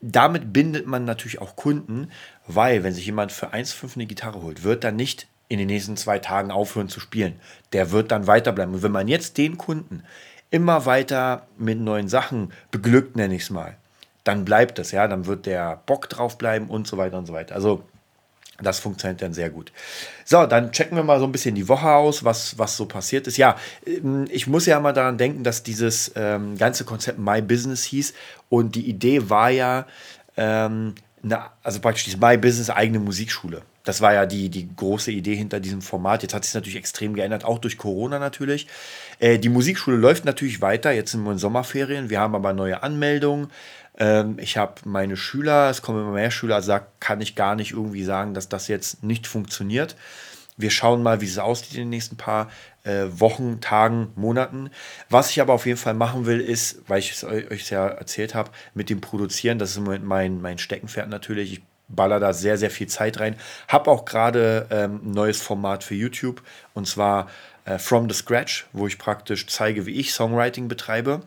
damit 0.00 0.52
bindet 0.52 0.86
man 0.86 1.04
natürlich 1.04 1.40
auch 1.40 1.56
Kunden, 1.56 2.10
weil, 2.46 2.82
wenn 2.82 2.94
sich 2.94 3.06
jemand 3.06 3.32
für 3.32 3.52
1,5 3.52 3.96
eine 3.96 4.06
Gitarre 4.06 4.42
holt, 4.42 4.62
wird 4.62 4.84
dann 4.84 4.96
nicht 4.96 5.28
in 5.48 5.58
den 5.58 5.66
nächsten 5.66 5.96
zwei 5.96 6.18
Tagen 6.18 6.50
aufhören 6.50 6.88
zu 6.88 7.00
spielen. 7.00 7.38
Der 7.72 7.90
wird 7.90 8.10
dann 8.10 8.26
weiterbleiben. 8.26 8.74
Und 8.74 8.82
wenn 8.82 8.92
man 8.92 9.08
jetzt 9.08 9.36
den 9.36 9.58
Kunden 9.58 10.04
immer 10.50 10.86
weiter 10.86 11.46
mit 11.58 11.80
neuen 11.80 12.08
Sachen 12.08 12.52
beglückt, 12.70 13.16
nenne 13.16 13.34
ich 13.34 13.42
es 13.42 13.50
mal, 13.50 13.76
dann 14.24 14.44
bleibt 14.44 14.78
es, 14.78 14.92
ja, 14.92 15.08
dann 15.08 15.26
wird 15.26 15.46
der 15.46 15.82
Bock 15.86 16.08
drauf 16.08 16.38
bleiben 16.38 16.68
und 16.68 16.86
so 16.86 16.96
weiter 16.98 17.18
und 17.18 17.26
so 17.26 17.32
weiter. 17.32 17.54
Also 17.54 17.82
das 18.62 18.78
funktioniert 18.78 19.22
dann 19.22 19.32
sehr 19.32 19.50
gut. 19.50 19.72
So, 20.24 20.46
dann 20.46 20.72
checken 20.72 20.96
wir 20.96 21.04
mal 21.04 21.18
so 21.18 21.24
ein 21.24 21.32
bisschen 21.32 21.54
die 21.54 21.68
Woche 21.68 21.90
aus, 21.90 22.24
was, 22.24 22.58
was 22.58 22.76
so 22.76 22.86
passiert 22.86 23.26
ist. 23.26 23.36
Ja, 23.36 23.56
ähm, 23.86 24.26
ich 24.30 24.46
muss 24.46 24.66
ja 24.66 24.80
mal 24.80 24.92
daran 24.92 25.18
denken, 25.18 25.44
dass 25.44 25.62
dieses 25.62 26.12
ähm, 26.16 26.56
ganze 26.56 26.84
Konzept 26.84 27.18
My 27.18 27.42
Business 27.42 27.84
hieß 27.84 28.14
und 28.48 28.74
die 28.74 28.88
Idee 28.88 29.28
war 29.28 29.50
ja, 29.50 29.86
ähm, 30.36 30.94
eine, 31.22 31.40
also 31.62 31.80
praktisch 31.80 32.04
diese 32.04 32.18
My 32.18 32.36
Business 32.36 32.70
eigene 32.70 32.98
Musikschule. 32.98 33.62
Das 33.84 34.02
war 34.02 34.12
ja 34.12 34.26
die, 34.26 34.50
die 34.50 34.68
große 34.76 35.10
Idee 35.10 35.34
hinter 35.34 35.58
diesem 35.58 35.80
Format. 35.80 36.22
Jetzt 36.22 36.34
hat 36.34 36.44
sich 36.44 36.54
natürlich 36.54 36.76
extrem 36.76 37.14
geändert, 37.14 37.44
auch 37.44 37.58
durch 37.58 37.78
Corona 37.78 38.18
natürlich. 38.18 38.66
Äh, 39.18 39.38
die 39.38 39.48
Musikschule 39.48 39.96
läuft 39.96 40.24
natürlich 40.24 40.60
weiter. 40.60 40.92
Jetzt 40.92 41.12
sind 41.12 41.22
wir 41.24 41.32
in 41.32 41.38
Sommerferien. 41.38 42.10
Wir 42.10 42.20
haben 42.20 42.34
aber 42.34 42.52
neue 42.52 42.82
Anmeldungen. 42.82 43.48
Ähm, 44.00 44.38
ich 44.40 44.56
habe 44.56 44.74
meine 44.84 45.16
Schüler, 45.16 45.70
es 45.70 45.82
kommen 45.82 46.00
immer 46.00 46.12
mehr 46.12 46.30
Schüler, 46.32 46.56
also 46.56 46.78
kann 46.98 47.20
ich 47.20 47.36
gar 47.36 47.54
nicht 47.54 47.72
irgendwie 47.72 48.02
sagen, 48.02 48.34
dass 48.34 48.48
das 48.48 48.66
jetzt 48.66 49.04
nicht 49.04 49.28
funktioniert. 49.28 49.94
Wir 50.56 50.70
schauen 50.70 51.02
mal, 51.02 51.20
wie 51.20 51.26
es 51.26 51.38
aussieht 51.38 51.74
in 51.74 51.82
den 51.82 51.90
nächsten 51.90 52.16
paar 52.16 52.50
äh, 52.82 53.04
Wochen, 53.10 53.60
Tagen, 53.60 54.12
Monaten. 54.16 54.70
Was 55.08 55.30
ich 55.30 55.40
aber 55.40 55.52
auf 55.52 55.66
jeden 55.66 55.78
Fall 55.78 55.94
machen 55.94 56.26
will, 56.26 56.40
ist, 56.40 56.82
weil 56.88 56.98
ich 56.98 57.12
es 57.12 57.24
euch 57.24 57.70
ja 57.70 57.86
erzählt 57.86 58.34
habe, 58.34 58.50
mit 58.74 58.90
dem 58.90 59.00
Produzieren, 59.00 59.58
das 59.58 59.70
ist 59.70 59.76
im 59.76 59.84
Moment 59.84 60.04
mein, 60.04 60.40
mein 60.40 60.58
Steckenpferd 60.58 61.08
natürlich. 61.08 61.52
Ich 61.52 61.62
baller 61.88 62.20
da 62.20 62.32
sehr, 62.32 62.56
sehr 62.56 62.70
viel 62.70 62.86
Zeit 62.86 63.20
rein. 63.20 63.36
Hab 63.68 63.88
auch 63.88 64.04
gerade 64.04 64.66
ähm, 64.70 65.00
ein 65.04 65.10
neues 65.10 65.42
Format 65.42 65.84
für 65.84 65.94
YouTube 65.94 66.42
und 66.72 66.86
zwar 66.86 67.28
äh, 67.64 67.78
From 67.78 68.08
the 68.08 68.14
Scratch, 68.14 68.66
wo 68.72 68.86
ich 68.86 68.98
praktisch 68.98 69.46
zeige, 69.46 69.86
wie 69.86 69.98
ich 69.98 70.12
Songwriting 70.12 70.68
betreibe. 70.68 71.22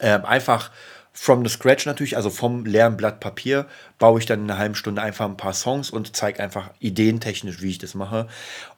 Ähm, 0.00 0.24
einfach 0.24 0.70
from 1.12 1.44
the 1.44 1.50
scratch 1.50 1.84
natürlich, 1.86 2.16
also 2.16 2.30
vom 2.30 2.64
leeren 2.64 2.96
Blatt 2.96 3.20
Papier, 3.20 3.66
baue 3.98 4.20
ich 4.20 4.26
dann 4.26 4.40
in 4.40 4.50
einer 4.50 4.58
halben 4.58 4.74
Stunde 4.74 5.02
einfach 5.02 5.24
ein 5.24 5.36
paar 5.36 5.52
Songs 5.52 5.90
und 5.90 6.16
zeige 6.16 6.40
einfach 6.40 6.70
ideentechnisch, 6.78 7.60
wie 7.60 7.70
ich 7.70 7.78
das 7.78 7.94
mache. 7.94 8.28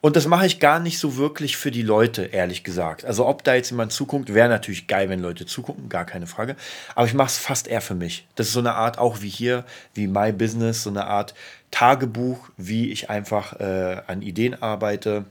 Und 0.01 0.15
das 0.15 0.27
mache 0.27 0.45
ich 0.45 0.59
gar 0.59 0.79
nicht 0.79 0.97
so 0.97 1.17
wirklich 1.17 1.57
für 1.57 1.71
die 1.71 1.83
Leute, 1.83 2.23
ehrlich 2.23 2.63
gesagt. 2.63 3.05
Also 3.05 3.27
ob 3.27 3.43
da 3.43 3.55
jetzt 3.55 3.69
jemand 3.69 3.91
zuguckt, 3.91 4.33
wäre 4.33 4.49
natürlich 4.49 4.87
geil, 4.87 5.09
wenn 5.09 5.21
Leute 5.21 5.45
zugucken, 5.45 5.89
gar 5.89 6.05
keine 6.05 6.27
Frage. 6.27 6.55
Aber 6.95 7.05
ich 7.05 7.13
mache 7.13 7.27
es 7.27 7.37
fast 7.37 7.67
eher 7.67 7.81
für 7.81 7.95
mich. 7.95 8.27
Das 8.35 8.47
ist 8.47 8.53
so 8.53 8.59
eine 8.59 8.73
Art, 8.73 8.97
auch 8.97 9.21
wie 9.21 9.29
hier, 9.29 9.63
wie 9.93 10.07
My 10.07 10.31
Business, 10.31 10.83
so 10.83 10.89
eine 10.89 11.05
Art 11.05 11.33
Tagebuch, 11.69 12.49
wie 12.57 12.91
ich 12.91 13.09
einfach 13.09 13.59
äh, 13.59 14.01
an 14.07 14.21
Ideen 14.21 14.61
arbeite 14.61 15.25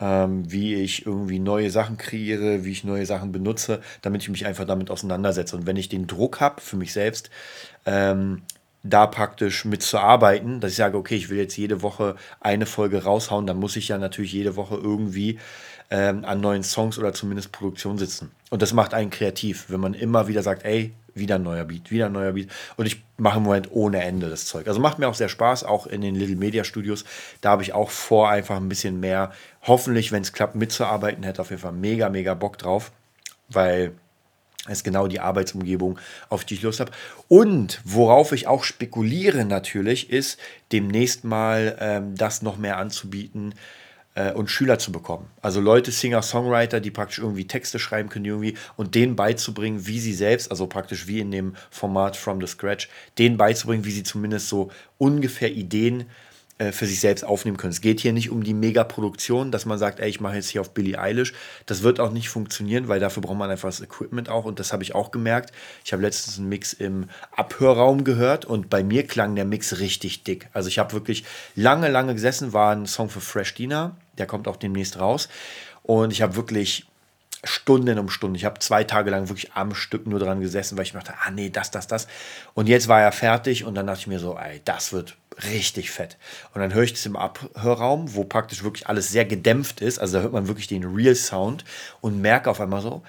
ähm, 0.00 0.50
wie 0.50 0.74
ich 0.74 1.06
irgendwie 1.06 1.38
neue 1.38 1.70
Sachen 1.70 1.96
kreiere, 1.96 2.64
wie 2.64 2.72
ich 2.72 2.84
neue 2.84 3.06
Sachen 3.06 3.32
benutze, 3.32 3.80
damit 4.02 4.22
ich 4.22 4.28
mich 4.28 4.46
einfach 4.46 4.64
damit 4.64 4.90
auseinandersetze. 4.90 5.56
Und 5.56 5.66
wenn 5.66 5.76
ich 5.76 5.88
den 5.88 6.06
Druck 6.06 6.40
habe 6.40 6.60
für 6.60 6.76
mich 6.76 6.92
selbst, 6.92 7.30
ähm, 7.86 8.42
da 8.84 9.06
praktisch 9.06 9.64
mitzuarbeiten, 9.64 10.60
dass 10.60 10.70
ich 10.70 10.76
sage, 10.76 10.96
okay, 10.96 11.16
ich 11.16 11.30
will 11.30 11.38
jetzt 11.38 11.56
jede 11.56 11.82
Woche 11.82 12.14
eine 12.40 12.66
Folge 12.66 13.02
raushauen, 13.02 13.46
dann 13.46 13.58
muss 13.58 13.76
ich 13.76 13.88
ja 13.88 13.98
natürlich 13.98 14.32
jede 14.32 14.56
Woche 14.56 14.76
irgendwie 14.76 15.38
ähm, 15.90 16.24
an 16.24 16.40
neuen 16.40 16.62
Songs 16.62 16.98
oder 16.98 17.12
zumindest 17.12 17.52
Produktion 17.52 17.98
sitzen. 17.98 18.30
Und 18.50 18.62
das 18.62 18.72
macht 18.72 18.94
einen 18.94 19.10
kreativ, 19.10 19.66
wenn 19.68 19.80
man 19.80 19.94
immer 19.94 20.28
wieder 20.28 20.42
sagt, 20.42 20.64
ey, 20.64 20.92
wieder 21.14 21.36
ein 21.36 21.42
neuer 21.42 21.64
Beat, 21.64 21.90
wieder 21.90 22.06
ein 22.06 22.12
neuer 22.12 22.32
Beat. 22.32 22.48
Und 22.76 22.86
ich 22.86 23.02
mache 23.16 23.38
im 23.38 23.44
Moment 23.44 23.70
ohne 23.72 24.02
Ende 24.02 24.28
das 24.28 24.46
Zeug. 24.46 24.68
Also 24.68 24.80
macht 24.80 24.98
mir 24.98 25.08
auch 25.08 25.14
sehr 25.14 25.28
Spaß, 25.28 25.64
auch 25.64 25.86
in 25.86 26.00
den 26.00 26.14
Little 26.14 26.36
Media 26.36 26.64
Studios. 26.64 27.04
Da 27.40 27.50
habe 27.50 27.62
ich 27.62 27.72
auch 27.72 27.90
vor, 27.90 28.28
einfach 28.30 28.56
ein 28.56 28.68
bisschen 28.68 29.00
mehr, 29.00 29.32
hoffentlich, 29.62 30.12
wenn 30.12 30.22
es 30.22 30.32
klappt, 30.32 30.54
mitzuarbeiten. 30.54 31.24
Hätte 31.24 31.42
auf 31.42 31.50
jeden 31.50 31.62
Fall 31.62 31.72
mega, 31.72 32.08
mega 32.08 32.34
Bock 32.34 32.58
drauf, 32.58 32.92
weil 33.48 33.92
es 34.68 34.84
genau 34.84 35.06
die 35.08 35.20
Arbeitsumgebung, 35.20 35.98
auf 36.28 36.44
die 36.44 36.54
ich 36.54 36.62
Lust 36.62 36.80
habe. 36.80 36.92
Und 37.28 37.80
worauf 37.84 38.32
ich 38.32 38.46
auch 38.46 38.64
spekuliere 38.64 39.44
natürlich, 39.44 40.10
ist 40.10 40.38
demnächst 40.72 41.24
mal 41.24 41.76
ähm, 41.80 42.14
das 42.16 42.42
noch 42.42 42.58
mehr 42.58 42.76
anzubieten, 42.76 43.54
äh, 44.18 44.32
und 44.32 44.50
Schüler 44.50 44.78
zu 44.78 44.90
bekommen. 44.90 45.30
Also 45.40 45.60
Leute, 45.60 45.92
Singer, 45.92 46.22
Songwriter, 46.22 46.80
die 46.80 46.90
praktisch 46.90 47.20
irgendwie 47.20 47.46
Texte 47.46 47.78
schreiben 47.78 48.08
können, 48.08 48.24
irgendwie 48.24 48.54
und 48.76 48.94
denen 48.94 49.14
beizubringen, 49.14 49.86
wie 49.86 50.00
sie 50.00 50.14
selbst, 50.14 50.50
also 50.50 50.66
praktisch 50.66 51.06
wie 51.06 51.20
in 51.20 51.30
dem 51.30 51.54
Format 51.70 52.16
From 52.16 52.40
the 52.40 52.48
Scratch, 52.48 52.88
denen 53.16 53.36
beizubringen, 53.36 53.84
wie 53.84 53.92
sie 53.92 54.02
zumindest 54.02 54.48
so 54.48 54.70
ungefähr 54.98 55.52
Ideen 55.52 56.06
äh, 56.58 56.72
für 56.72 56.86
sich 56.86 56.98
selbst 56.98 57.24
aufnehmen 57.24 57.56
können. 57.56 57.70
Es 57.70 57.80
geht 57.80 58.00
hier 58.00 58.12
nicht 58.12 58.30
um 58.30 58.42
die 58.42 58.54
Megaproduktion, 58.54 59.52
dass 59.52 59.64
man 59.66 59.78
sagt, 59.78 60.00
ey, 60.00 60.08
ich 60.08 60.20
mache 60.20 60.34
jetzt 60.34 60.48
hier 60.48 60.60
auf 60.60 60.74
Billie 60.74 60.98
Eilish. 60.98 61.32
Das 61.66 61.84
wird 61.84 62.00
auch 62.00 62.10
nicht 62.10 62.28
funktionieren, 62.28 62.88
weil 62.88 62.98
dafür 62.98 63.22
braucht 63.22 63.38
man 63.38 63.48
einfach 63.48 63.68
das 63.68 63.80
Equipment 63.80 64.28
auch 64.28 64.44
und 64.44 64.58
das 64.58 64.72
habe 64.72 64.82
ich 64.82 64.96
auch 64.96 65.12
gemerkt. 65.12 65.52
Ich 65.84 65.92
habe 65.92 66.02
letztens 66.02 66.38
einen 66.38 66.48
Mix 66.48 66.72
im 66.72 67.08
Abhörraum 67.30 68.02
gehört 68.02 68.44
und 68.44 68.68
bei 68.68 68.82
mir 68.82 69.06
klang 69.06 69.36
der 69.36 69.44
Mix 69.44 69.78
richtig 69.78 70.24
dick. 70.24 70.48
Also 70.52 70.68
ich 70.68 70.80
habe 70.80 70.92
wirklich 70.92 71.24
lange, 71.54 71.88
lange 71.88 72.14
gesessen, 72.14 72.52
war 72.52 72.74
ein 72.74 72.86
Song 72.86 73.08
für 73.08 73.20
Fresh 73.20 73.54
Dina, 73.54 73.96
der 74.18 74.26
kommt 74.26 74.48
auch 74.48 74.56
demnächst 74.56 74.98
raus 74.98 75.28
und 75.82 76.12
ich 76.12 76.22
habe 76.22 76.36
wirklich 76.36 76.86
Stunden 77.44 77.98
um 77.98 78.10
Stunden. 78.10 78.34
Ich 78.34 78.44
habe 78.44 78.58
zwei 78.58 78.82
Tage 78.82 79.10
lang 79.10 79.28
wirklich 79.28 79.52
am 79.52 79.74
Stück 79.74 80.06
nur 80.06 80.18
dran 80.18 80.40
gesessen, 80.40 80.76
weil 80.76 80.84
ich 80.84 80.92
dachte, 80.92 81.14
ah 81.24 81.30
nee, 81.30 81.50
das, 81.50 81.70
das, 81.70 81.86
das. 81.86 82.08
Und 82.54 82.68
jetzt 82.68 82.88
war 82.88 83.00
er 83.00 83.12
fertig 83.12 83.64
und 83.64 83.76
dann 83.76 83.86
dachte 83.86 84.00
ich 84.00 84.06
mir 84.08 84.18
so, 84.18 84.36
ey, 84.36 84.60
das 84.64 84.92
wird 84.92 85.16
richtig 85.44 85.92
fett. 85.92 86.16
Und 86.52 86.60
dann 86.60 86.74
höre 86.74 86.82
ich 86.82 86.92
das 86.92 87.06
im 87.06 87.16
Abhörraum, 87.16 88.14
wo 88.16 88.24
praktisch 88.24 88.64
wirklich 88.64 88.88
alles 88.88 89.10
sehr 89.10 89.24
gedämpft 89.24 89.80
ist. 89.80 90.00
Also 90.00 90.16
da 90.16 90.22
hört 90.22 90.32
man 90.32 90.48
wirklich 90.48 90.66
den 90.66 90.84
Real 90.84 91.14
Sound 91.14 91.64
und 92.00 92.20
merke 92.20 92.50
auf 92.50 92.60
einmal 92.60 92.82
so, 92.82 93.02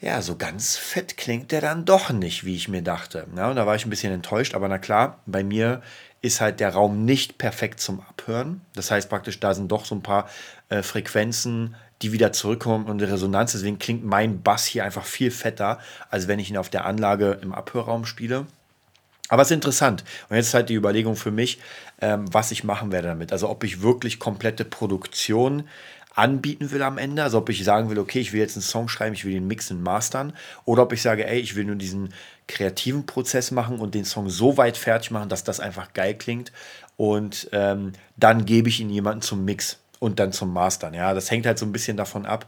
ja, 0.00 0.22
so 0.22 0.36
ganz 0.36 0.76
fett 0.76 1.16
klingt 1.16 1.50
der 1.50 1.60
dann 1.60 1.84
doch 1.84 2.10
nicht, 2.10 2.44
wie 2.44 2.54
ich 2.54 2.68
mir 2.68 2.82
dachte. 2.82 3.26
Ja, 3.36 3.50
und 3.50 3.56
da 3.56 3.66
war 3.66 3.74
ich 3.74 3.84
ein 3.84 3.90
bisschen 3.90 4.12
enttäuscht, 4.12 4.54
aber 4.54 4.68
na 4.68 4.78
klar, 4.78 5.20
bei 5.26 5.42
mir 5.42 5.82
ist 6.22 6.40
halt 6.40 6.60
der 6.60 6.70
Raum 6.70 7.04
nicht 7.04 7.36
perfekt 7.36 7.80
zum 7.80 8.00
Abhören. 8.00 8.62
Das 8.74 8.90
heißt 8.90 9.10
praktisch, 9.10 9.40
da 9.40 9.54
sind 9.54 9.70
doch 9.70 9.84
so 9.84 9.94
ein 9.94 10.02
paar 10.02 10.28
äh, 10.68 10.82
Frequenzen, 10.82 11.74
die 12.00 12.12
wieder 12.12 12.32
zurückkommen 12.32 12.86
und 12.86 12.98
die 12.98 13.04
Resonanz. 13.04 13.52
Deswegen 13.52 13.78
klingt 13.78 14.04
mein 14.04 14.42
Bass 14.42 14.64
hier 14.64 14.84
einfach 14.84 15.04
viel 15.04 15.30
fetter, 15.30 15.78
als 16.10 16.28
wenn 16.28 16.38
ich 16.38 16.48
ihn 16.48 16.56
auf 16.56 16.70
der 16.70 16.86
Anlage 16.86 17.38
im 17.42 17.52
Abhörraum 17.52 18.06
spiele. 18.06 18.46
Aber 19.28 19.42
es 19.42 19.48
ist 19.48 19.54
interessant. 19.54 20.04
Und 20.28 20.36
jetzt 20.36 20.54
halt 20.54 20.68
die 20.68 20.74
Überlegung 20.74 21.16
für 21.16 21.30
mich, 21.30 21.58
ähm, 22.00 22.32
was 22.32 22.50
ich 22.50 22.64
machen 22.64 22.92
werde 22.92 23.08
damit. 23.08 23.32
Also 23.32 23.48
ob 23.48 23.64
ich 23.64 23.82
wirklich 23.82 24.18
komplette 24.18 24.64
Produktion 24.64 25.68
anbieten 26.14 26.70
will 26.70 26.82
am 26.82 26.98
Ende. 26.98 27.22
Also 27.22 27.38
ob 27.38 27.48
ich 27.48 27.64
sagen 27.64 27.90
will, 27.90 27.98
okay, 27.98 28.20
ich 28.20 28.32
will 28.32 28.40
jetzt 28.40 28.56
einen 28.56 28.62
Song 28.62 28.88
schreiben, 28.88 29.14
ich 29.14 29.24
will 29.24 29.32
den 29.32 29.46
mixen, 29.46 29.82
mastern. 29.82 30.32
Oder 30.64 30.82
ob 30.82 30.92
ich 30.92 31.02
sage, 31.02 31.26
ey, 31.26 31.40
ich 31.40 31.56
will 31.56 31.64
nur 31.64 31.76
diesen 31.76 32.12
kreativen 32.48 33.06
Prozess 33.06 33.50
machen 33.50 33.78
und 33.78 33.94
den 33.94 34.04
Song 34.04 34.28
so 34.28 34.56
weit 34.56 34.76
fertig 34.76 35.10
machen, 35.10 35.28
dass 35.28 35.44
das 35.44 35.60
einfach 35.60 35.92
geil 35.92 36.14
klingt. 36.14 36.52
Und 36.96 37.48
ähm, 37.52 37.92
dann 38.16 38.44
gebe 38.44 38.68
ich 38.68 38.80
ihn 38.80 38.90
jemanden 38.90 39.22
zum 39.22 39.44
Mix 39.44 39.78
und 39.98 40.18
dann 40.18 40.32
zum 40.32 40.52
Mastern. 40.52 40.94
Ja, 40.94 41.14
das 41.14 41.30
hängt 41.30 41.46
halt 41.46 41.58
so 41.58 41.66
ein 41.66 41.72
bisschen 41.72 41.96
davon 41.96 42.26
ab, 42.26 42.46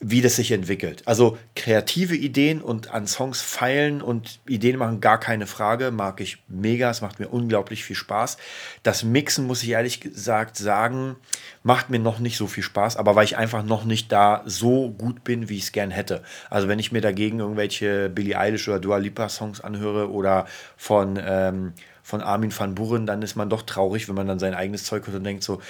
wie 0.00 0.20
das 0.20 0.36
sich 0.36 0.52
entwickelt. 0.52 1.02
Also 1.06 1.38
kreative 1.56 2.14
Ideen 2.14 2.62
und 2.62 2.94
an 2.94 3.08
Songs 3.08 3.40
feilen 3.40 4.00
und 4.00 4.38
Ideen 4.46 4.78
machen, 4.78 5.00
gar 5.00 5.18
keine 5.18 5.48
Frage, 5.48 5.90
mag 5.90 6.20
ich 6.20 6.38
mega, 6.46 6.88
es 6.88 7.00
macht 7.00 7.18
mir 7.18 7.28
unglaublich 7.28 7.82
viel 7.82 7.96
Spaß. 7.96 8.36
Das 8.84 9.02
Mixen, 9.02 9.48
muss 9.48 9.64
ich 9.64 9.70
ehrlich 9.70 10.00
gesagt 10.00 10.56
sagen, 10.56 11.16
macht 11.64 11.90
mir 11.90 11.98
noch 11.98 12.20
nicht 12.20 12.36
so 12.36 12.46
viel 12.46 12.62
Spaß, 12.62 12.96
aber 12.96 13.16
weil 13.16 13.24
ich 13.24 13.36
einfach 13.36 13.64
noch 13.64 13.84
nicht 13.84 14.12
da 14.12 14.42
so 14.46 14.90
gut 14.90 15.24
bin, 15.24 15.48
wie 15.48 15.56
ich 15.56 15.64
es 15.64 15.72
gern 15.72 15.90
hätte. 15.90 16.22
Also 16.48 16.68
wenn 16.68 16.78
ich 16.78 16.92
mir 16.92 17.00
dagegen 17.00 17.40
irgendwelche 17.40 18.08
Billie 18.08 18.38
Eilish 18.38 18.68
oder 18.68 18.78
Dua 18.78 18.98
Lipa 18.98 19.28
Songs 19.28 19.60
anhöre 19.60 20.12
oder 20.12 20.46
von, 20.76 21.18
ähm, 21.20 21.72
von 22.04 22.22
Armin 22.22 22.56
van 22.56 22.76
Buren, 22.76 23.04
dann 23.04 23.20
ist 23.22 23.34
man 23.34 23.50
doch 23.50 23.62
traurig, 23.62 24.08
wenn 24.08 24.14
man 24.14 24.28
dann 24.28 24.38
sein 24.38 24.54
eigenes 24.54 24.84
Zeug 24.84 25.08
hört 25.08 25.16
und 25.16 25.24
denkt 25.24 25.42
so, 25.42 25.60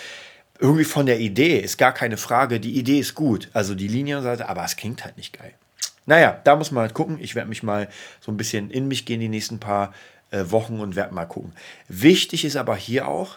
irgendwie 0.59 0.85
von 0.85 1.07
der 1.07 1.21
Idee 1.21 1.59
ist 1.61 1.79
gar 1.79 1.93
keine 1.93 2.17
Frage. 2.17 2.61
Die 2.61 2.77
Idee 2.79 2.99
ist 2.99 3.15
gut, 3.15 3.49
also 3.53 3.75
die 3.75 3.89
Linienseite, 3.89 4.49
aber 4.49 4.65
es 4.65 4.77
klingt 4.77 5.05
halt 5.05 5.17
nicht 5.17 5.39
geil. 5.39 5.55
Naja, 6.07 6.41
da 6.45 6.57
muss 6.57 6.71
man 6.71 6.83
halt 6.83 6.95
gucken. 6.95 7.19
Ich 7.21 7.35
werde 7.35 7.49
mich 7.49 7.63
mal 7.63 7.89
so 8.21 8.33
ein 8.33 8.37
bisschen 8.37 8.71
in 8.71 8.89
mich 8.89 9.05
gehen 9.05 9.21
die 9.21 9.29
nächsten 9.29 9.61
paar 9.61 9.93
äh, 10.31 10.45
Wochen 10.49 10.81
und 10.81 10.97
werde 10.97 11.15
mal 11.15 11.27
gucken. 11.27 11.53
Wichtig 11.89 12.45
ist 12.45 12.57
aber 12.57 12.77
hier 12.77 13.07
auch, 13.07 13.37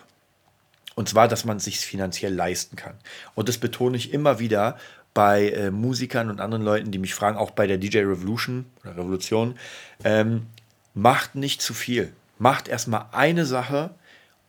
und 0.95 1.09
zwar, 1.09 1.27
dass 1.27 1.45
man 1.45 1.57
es 1.57 1.65
sich 1.65 1.79
finanziell 1.79 2.33
leisten 2.33 2.75
kann. 2.75 2.95
Und 3.35 3.49
das 3.49 3.57
betone 3.57 3.97
ich 3.97 4.13
immer 4.13 4.39
wieder 4.39 4.77
bei 5.13 5.49
äh, 5.49 5.71
Musikern 5.71 6.29
und 6.29 6.39
anderen 6.39 6.63
Leuten, 6.63 6.91
die 6.91 6.97
mich 6.97 7.13
fragen, 7.13 7.37
auch 7.37 7.51
bei 7.51 7.67
der 7.67 7.77
DJ 7.77 7.99
Revolution 7.99 8.65
oder 8.83 8.97
Revolution, 8.97 9.57
ähm, 10.03 10.47
macht 10.93 11.35
nicht 11.35 11.61
zu 11.61 11.73
viel. 11.73 12.13
Macht 12.39 12.67
erstmal 12.67 13.05
eine 13.11 13.45
Sache, 13.45 13.91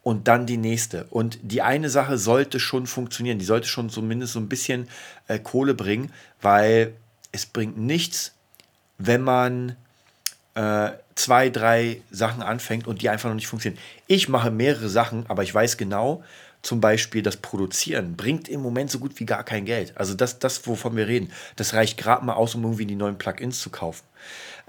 und 0.02 0.28
dann 0.28 0.46
die 0.46 0.56
nächste. 0.56 1.04
Und 1.10 1.38
die 1.42 1.62
eine 1.62 1.88
Sache 1.88 2.18
sollte 2.18 2.58
schon 2.58 2.86
funktionieren. 2.86 3.38
Die 3.38 3.44
sollte 3.44 3.68
schon 3.68 3.88
zumindest 3.88 4.32
so 4.32 4.40
ein 4.40 4.48
bisschen 4.48 4.88
äh, 5.28 5.38
Kohle 5.38 5.74
bringen, 5.74 6.12
weil 6.40 6.94
es 7.30 7.46
bringt 7.46 7.78
nichts, 7.78 8.34
wenn 8.98 9.22
man 9.22 9.76
äh, 10.54 10.90
zwei, 11.14 11.50
drei 11.50 12.02
Sachen 12.10 12.42
anfängt 12.42 12.86
und 12.86 13.02
die 13.02 13.08
einfach 13.08 13.28
noch 13.28 13.36
nicht 13.36 13.46
funktionieren. 13.46 13.80
Ich 14.06 14.28
mache 14.28 14.50
mehrere 14.50 14.88
Sachen, 14.88 15.24
aber 15.28 15.42
ich 15.44 15.54
weiß 15.54 15.76
genau, 15.76 16.22
zum 16.62 16.80
Beispiel 16.80 17.22
das 17.22 17.36
Produzieren 17.36 18.16
bringt 18.16 18.48
im 18.48 18.60
Moment 18.60 18.90
so 18.90 18.98
gut 18.98 19.18
wie 19.18 19.26
gar 19.26 19.44
kein 19.44 19.64
Geld. 19.64 19.96
Also 19.96 20.14
das, 20.14 20.38
das 20.38 20.66
wovon 20.66 20.96
wir 20.96 21.08
reden, 21.08 21.32
das 21.56 21.74
reicht 21.74 21.96
gerade 21.96 22.24
mal 22.24 22.34
aus, 22.34 22.54
um 22.54 22.62
irgendwie 22.62 22.86
die 22.86 22.94
neuen 22.94 23.18
Plugins 23.18 23.60
zu 23.60 23.70
kaufen. 23.70 24.04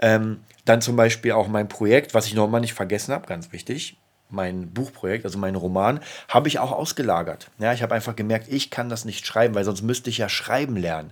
Ähm, 0.00 0.40
dann 0.64 0.80
zum 0.80 0.96
Beispiel 0.96 1.32
auch 1.32 1.46
mein 1.46 1.68
Projekt, 1.68 2.14
was 2.14 2.26
ich 2.26 2.34
noch 2.34 2.48
mal 2.48 2.60
nicht 2.60 2.74
vergessen 2.74 3.12
habe, 3.12 3.26
ganz 3.26 3.52
wichtig 3.52 3.96
mein 4.34 4.70
Buchprojekt, 4.70 5.24
also 5.24 5.38
mein 5.38 5.54
Roman, 5.54 6.00
habe 6.28 6.48
ich 6.48 6.58
auch 6.58 6.72
ausgelagert. 6.72 7.50
Ja, 7.58 7.72
ich 7.72 7.82
habe 7.82 7.94
einfach 7.94 8.16
gemerkt, 8.16 8.48
ich 8.48 8.70
kann 8.70 8.88
das 8.88 9.04
nicht 9.04 9.26
schreiben, 9.26 9.54
weil 9.54 9.64
sonst 9.64 9.82
müsste 9.82 10.10
ich 10.10 10.18
ja 10.18 10.28
schreiben 10.28 10.76
lernen. 10.76 11.10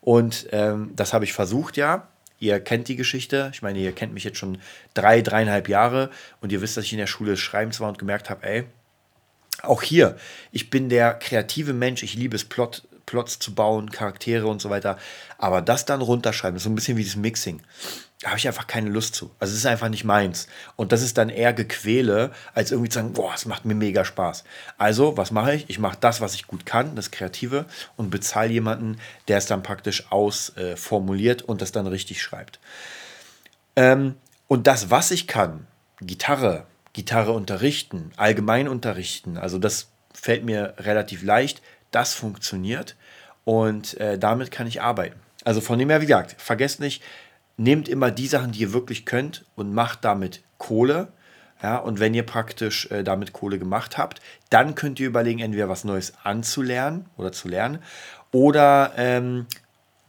Und 0.00 0.48
ähm, 0.52 0.92
das 0.94 1.12
habe 1.12 1.24
ich 1.24 1.32
versucht, 1.32 1.76
ja. 1.76 2.08
Ihr 2.40 2.60
kennt 2.60 2.88
die 2.88 2.96
Geschichte. 2.96 3.50
Ich 3.54 3.62
meine, 3.62 3.78
ihr 3.78 3.92
kennt 3.92 4.12
mich 4.12 4.24
jetzt 4.24 4.38
schon 4.38 4.58
drei, 4.92 5.22
dreieinhalb 5.22 5.68
Jahre 5.68 6.10
und 6.40 6.52
ihr 6.52 6.60
wisst, 6.60 6.76
dass 6.76 6.84
ich 6.84 6.92
in 6.92 6.98
der 6.98 7.06
Schule 7.06 7.36
Schreibens 7.36 7.80
war 7.80 7.88
und 7.88 7.98
gemerkt 7.98 8.28
habe, 8.28 8.46
ey, 8.46 8.64
auch 9.62 9.82
hier, 9.82 10.16
ich 10.52 10.68
bin 10.68 10.88
der 10.88 11.14
kreative 11.14 11.72
Mensch, 11.72 12.02
ich 12.02 12.14
liebe 12.14 12.36
es, 12.36 12.44
Plot, 12.44 12.82
Plots 13.06 13.38
zu 13.38 13.54
bauen, 13.54 13.90
Charaktere 13.90 14.46
und 14.46 14.60
so 14.60 14.68
weiter. 14.68 14.98
Aber 15.38 15.62
das 15.62 15.84
dann 15.84 16.02
runterschreiben, 16.02 16.56
ist 16.56 16.64
so 16.64 16.70
ein 16.70 16.74
bisschen 16.74 16.96
wie 16.96 17.04
das 17.04 17.16
Mixing 17.16 17.60
da 18.24 18.30
habe 18.30 18.38
ich 18.38 18.46
einfach 18.46 18.66
keine 18.66 18.88
Lust 18.88 19.14
zu. 19.14 19.30
Also 19.38 19.52
es 19.52 19.58
ist 19.58 19.66
einfach 19.66 19.90
nicht 19.90 20.04
meins. 20.04 20.46
Und 20.76 20.92
das 20.92 21.02
ist 21.02 21.18
dann 21.18 21.28
eher 21.28 21.52
Gequäle, 21.52 22.30
als 22.54 22.70
irgendwie 22.70 22.88
zu 22.88 22.98
sagen, 22.98 23.12
boah, 23.12 23.34
es 23.34 23.44
macht 23.44 23.66
mir 23.66 23.74
mega 23.74 24.02
Spaß. 24.02 24.44
Also, 24.78 25.18
was 25.18 25.30
mache 25.30 25.54
ich? 25.54 25.68
Ich 25.68 25.78
mache 25.78 25.98
das, 26.00 26.22
was 26.22 26.34
ich 26.34 26.46
gut 26.46 26.64
kann, 26.64 26.96
das 26.96 27.10
Kreative, 27.10 27.66
und 27.98 28.08
bezahle 28.08 28.50
jemanden, 28.50 28.96
der 29.28 29.36
es 29.36 29.44
dann 29.44 29.62
praktisch 29.62 30.10
ausformuliert 30.10 31.42
äh, 31.42 31.44
und 31.44 31.60
das 31.60 31.72
dann 31.72 31.86
richtig 31.86 32.22
schreibt. 32.22 32.60
Ähm, 33.76 34.14
und 34.48 34.66
das, 34.68 34.90
was 34.90 35.10
ich 35.10 35.26
kann, 35.26 35.66
Gitarre, 36.00 36.64
Gitarre 36.94 37.32
unterrichten, 37.32 38.10
allgemein 38.16 38.68
unterrichten, 38.68 39.36
also 39.36 39.58
das 39.58 39.88
fällt 40.14 40.46
mir 40.46 40.76
relativ 40.78 41.22
leicht, 41.22 41.60
das 41.90 42.14
funktioniert 42.14 42.96
und 43.44 44.00
äh, 44.00 44.18
damit 44.18 44.50
kann 44.50 44.66
ich 44.66 44.80
arbeiten. 44.80 45.20
Also 45.44 45.60
von 45.60 45.78
dem 45.78 45.90
her, 45.90 46.00
wie 46.00 46.06
gesagt, 46.06 46.36
vergesst 46.38 46.80
nicht, 46.80 47.02
nehmt 47.56 47.88
immer 47.88 48.10
die 48.10 48.26
Sachen, 48.26 48.52
die 48.52 48.60
ihr 48.60 48.72
wirklich 48.72 49.04
könnt 49.06 49.44
und 49.54 49.72
macht 49.72 50.04
damit 50.04 50.42
Kohle. 50.58 51.08
Ja, 51.62 51.78
und 51.78 52.00
wenn 52.00 52.12
ihr 52.12 52.24
praktisch 52.24 52.90
äh, 52.90 53.02
damit 53.02 53.32
Kohle 53.32 53.58
gemacht 53.58 53.96
habt, 53.96 54.20
dann 54.50 54.74
könnt 54.74 55.00
ihr 55.00 55.06
überlegen, 55.06 55.38
entweder 55.38 55.68
was 55.68 55.84
Neues 55.84 56.12
anzulernen 56.22 57.06
oder 57.16 57.32
zu 57.32 57.48
lernen 57.48 57.78
oder, 58.32 58.92
ähm, 58.96 59.46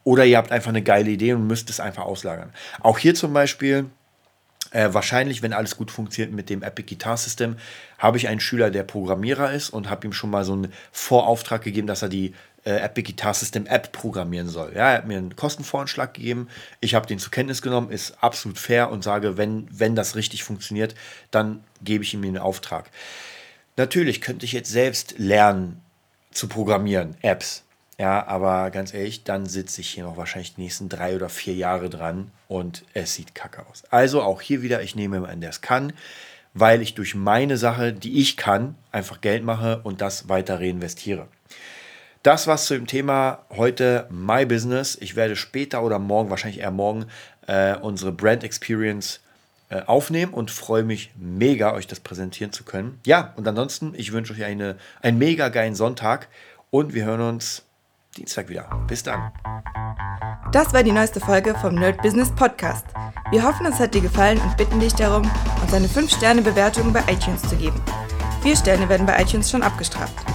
oder 0.04 0.26
ihr 0.26 0.38
habt 0.38 0.52
einfach 0.52 0.70
eine 0.70 0.82
geile 0.82 1.12
Idee 1.12 1.34
und 1.34 1.48
müsst 1.48 1.70
es 1.70 1.80
einfach 1.80 2.04
auslagern. 2.04 2.52
Auch 2.82 2.98
hier 2.98 3.16
zum 3.16 3.32
Beispiel, 3.32 3.86
äh, 4.72 4.90
wahrscheinlich, 4.92 5.44
wenn 5.44 5.54
alles 5.54 5.78
gut 5.78 5.92
funktioniert 5.92 6.34
mit 6.34 6.50
dem 6.50 6.64
Epic 6.64 6.94
Guitar 6.94 7.16
System, 7.16 7.56
habe 8.00 8.18
ich 8.18 8.28
einen 8.28 8.40
Schüler, 8.40 8.72
der 8.72 8.84
Programmierer 8.84 9.54
ist 9.54 9.70
und 9.70 9.90
habe 9.90 10.08
ihm 10.08 10.14
schon 10.14 10.32
mal 10.32 10.44
so 10.44 10.54
einen 10.54 10.74
Vorauftrag 10.92 11.62
gegeben, 11.62 11.88
dass 11.88 12.02
er 12.02 12.10
die 12.10 12.34
äh, 12.66 12.78
Epic 12.78 13.12
Guitar 13.12 13.34
System 13.34 13.66
App 13.68 13.92
programmieren 13.92 14.50
soll. 14.50 14.74
Ja, 14.76 14.92
er 14.92 14.98
hat 14.98 15.08
mir 15.08 15.18
einen 15.18 15.36
Kostenvoranschlag 15.36 16.14
gegeben. 16.14 16.50
Ich 16.82 16.96
habe 16.96 17.08
den 17.08 17.20
zur 17.20 17.32
Kenntnis 17.32 17.62
genommen, 17.62 17.92
ist 17.92 18.22
absolut 18.22 18.58
fair 18.58 18.92
und 18.92 19.04
sage, 19.04 19.38
wenn, 19.38 19.68
wenn 19.72 19.96
das 19.96 20.16
richtig 20.16 20.44
funktioniert, 20.44 20.96
dann 21.32 21.64
gebe 21.84 22.04
ich 22.04 22.14
ihm 22.14 22.22
den 22.22 22.38
Auftrag. 22.38 22.90
Natürlich 23.78 24.22
könnte 24.22 24.46
ich 24.46 24.54
jetzt 24.54 24.72
selbst 24.72 25.16
lernen 25.18 25.82
zu 26.32 26.48
programmieren, 26.48 27.16
Apps. 27.22 27.64
Ja, 27.98 28.28
aber 28.28 28.72
ganz 28.72 28.94
ehrlich, 28.94 29.24
dann 29.24 29.46
sitze 29.46 29.80
ich 29.80 29.90
hier 29.90 30.04
noch 30.04 30.18
wahrscheinlich 30.18 30.56
die 30.56 30.62
nächsten 30.62 30.90
drei 30.90 31.16
oder 31.16 31.30
vier 31.30 31.54
Jahre 31.54 31.90
dran 31.90 32.30
und 32.50 32.84
es 32.94 33.14
sieht 33.14 33.36
kacke 33.36 33.66
aus. 33.68 33.84
Also 33.90 34.22
auch 34.22 34.42
hier 34.42 34.62
wieder, 34.62 34.82
ich 34.82 34.96
nehme 34.96 35.18
jemanden, 35.18 35.40
der 35.40 35.52
es 35.52 35.62
kann, 35.62 35.94
weil 36.54 36.82
ich 36.82 36.96
durch 36.96 37.16
meine 37.16 37.58
Sache, 37.58 37.94
die 37.94 38.20
ich 38.20 38.36
kann, 38.36 38.76
einfach 38.92 39.22
Geld 39.22 39.44
mache 39.44 39.80
und 39.84 40.02
das 40.02 40.28
weiter 40.28 40.60
reinvestiere. 40.60 41.28
Das 42.26 42.48
war's 42.48 42.66
zu 42.66 42.74
dem 42.74 42.88
Thema 42.88 43.46
heute 43.56 44.08
My 44.10 44.48
Business. 44.48 44.98
Ich 45.00 45.16
werde 45.16 45.36
später 45.36 45.84
oder 45.84 46.00
morgen, 46.00 46.32
wahrscheinlich 46.32 46.60
eher 46.60 46.72
morgen, 46.72 47.06
äh, 47.46 47.76
unsere 47.76 48.12
Brand 48.12 48.44
Experience 48.44 49.20
äh, 49.70 49.84
aufnehmen 49.84 50.34
und 50.34 50.50
freue 50.50 50.82
mich 50.82 51.12
mega, 51.16 51.74
euch 51.74 51.86
das 51.86 52.00
präsentieren 52.00 52.52
zu 52.52 52.64
können. 52.64 53.00
Ja, 53.06 53.36
und 53.36 53.48
ansonsten, 53.48 53.94
ich 53.96 54.12
wünsche 54.12 54.34
euch 54.34 54.44
eine, 54.44 54.76
einen 55.04 55.20
mega 55.20 55.50
geilen 55.50 55.76
Sonntag 55.76 56.28
und 56.72 56.96
wir 56.96 57.06
hören 57.06 57.22
uns 57.22 57.62
Dienstag 58.18 58.50
wieder. 58.50 58.72
Bis 58.88 59.04
dann. 59.04 59.32
Das 60.52 60.74
war 60.74 60.82
die 60.82 60.94
neueste 60.94 61.20
Folge 61.20 61.54
vom 61.54 61.76
Nerd 61.76 62.02
Business 62.02 62.32
Podcast. 62.32 62.88
Wir 63.30 63.44
hoffen, 63.44 63.68
es 63.68 63.76
hat 63.76 63.94
dir 63.94 64.02
gefallen 64.02 64.42
und 64.42 64.58
bitten 64.58 64.80
dich 64.80 64.96
darum, 64.96 65.30
uns 65.62 65.74
eine 65.76 65.86
5-Sterne-Bewertung 65.86 66.92
bei 66.92 67.02
iTunes 67.02 67.44
zu 67.44 67.56
geben. 67.56 67.80
Vier 68.42 68.56
Sterne 68.56 68.90
werden 68.90 69.06
bei 69.06 69.22
iTunes 69.22 69.52
schon 69.52 69.62
abgestraft. 69.62 70.35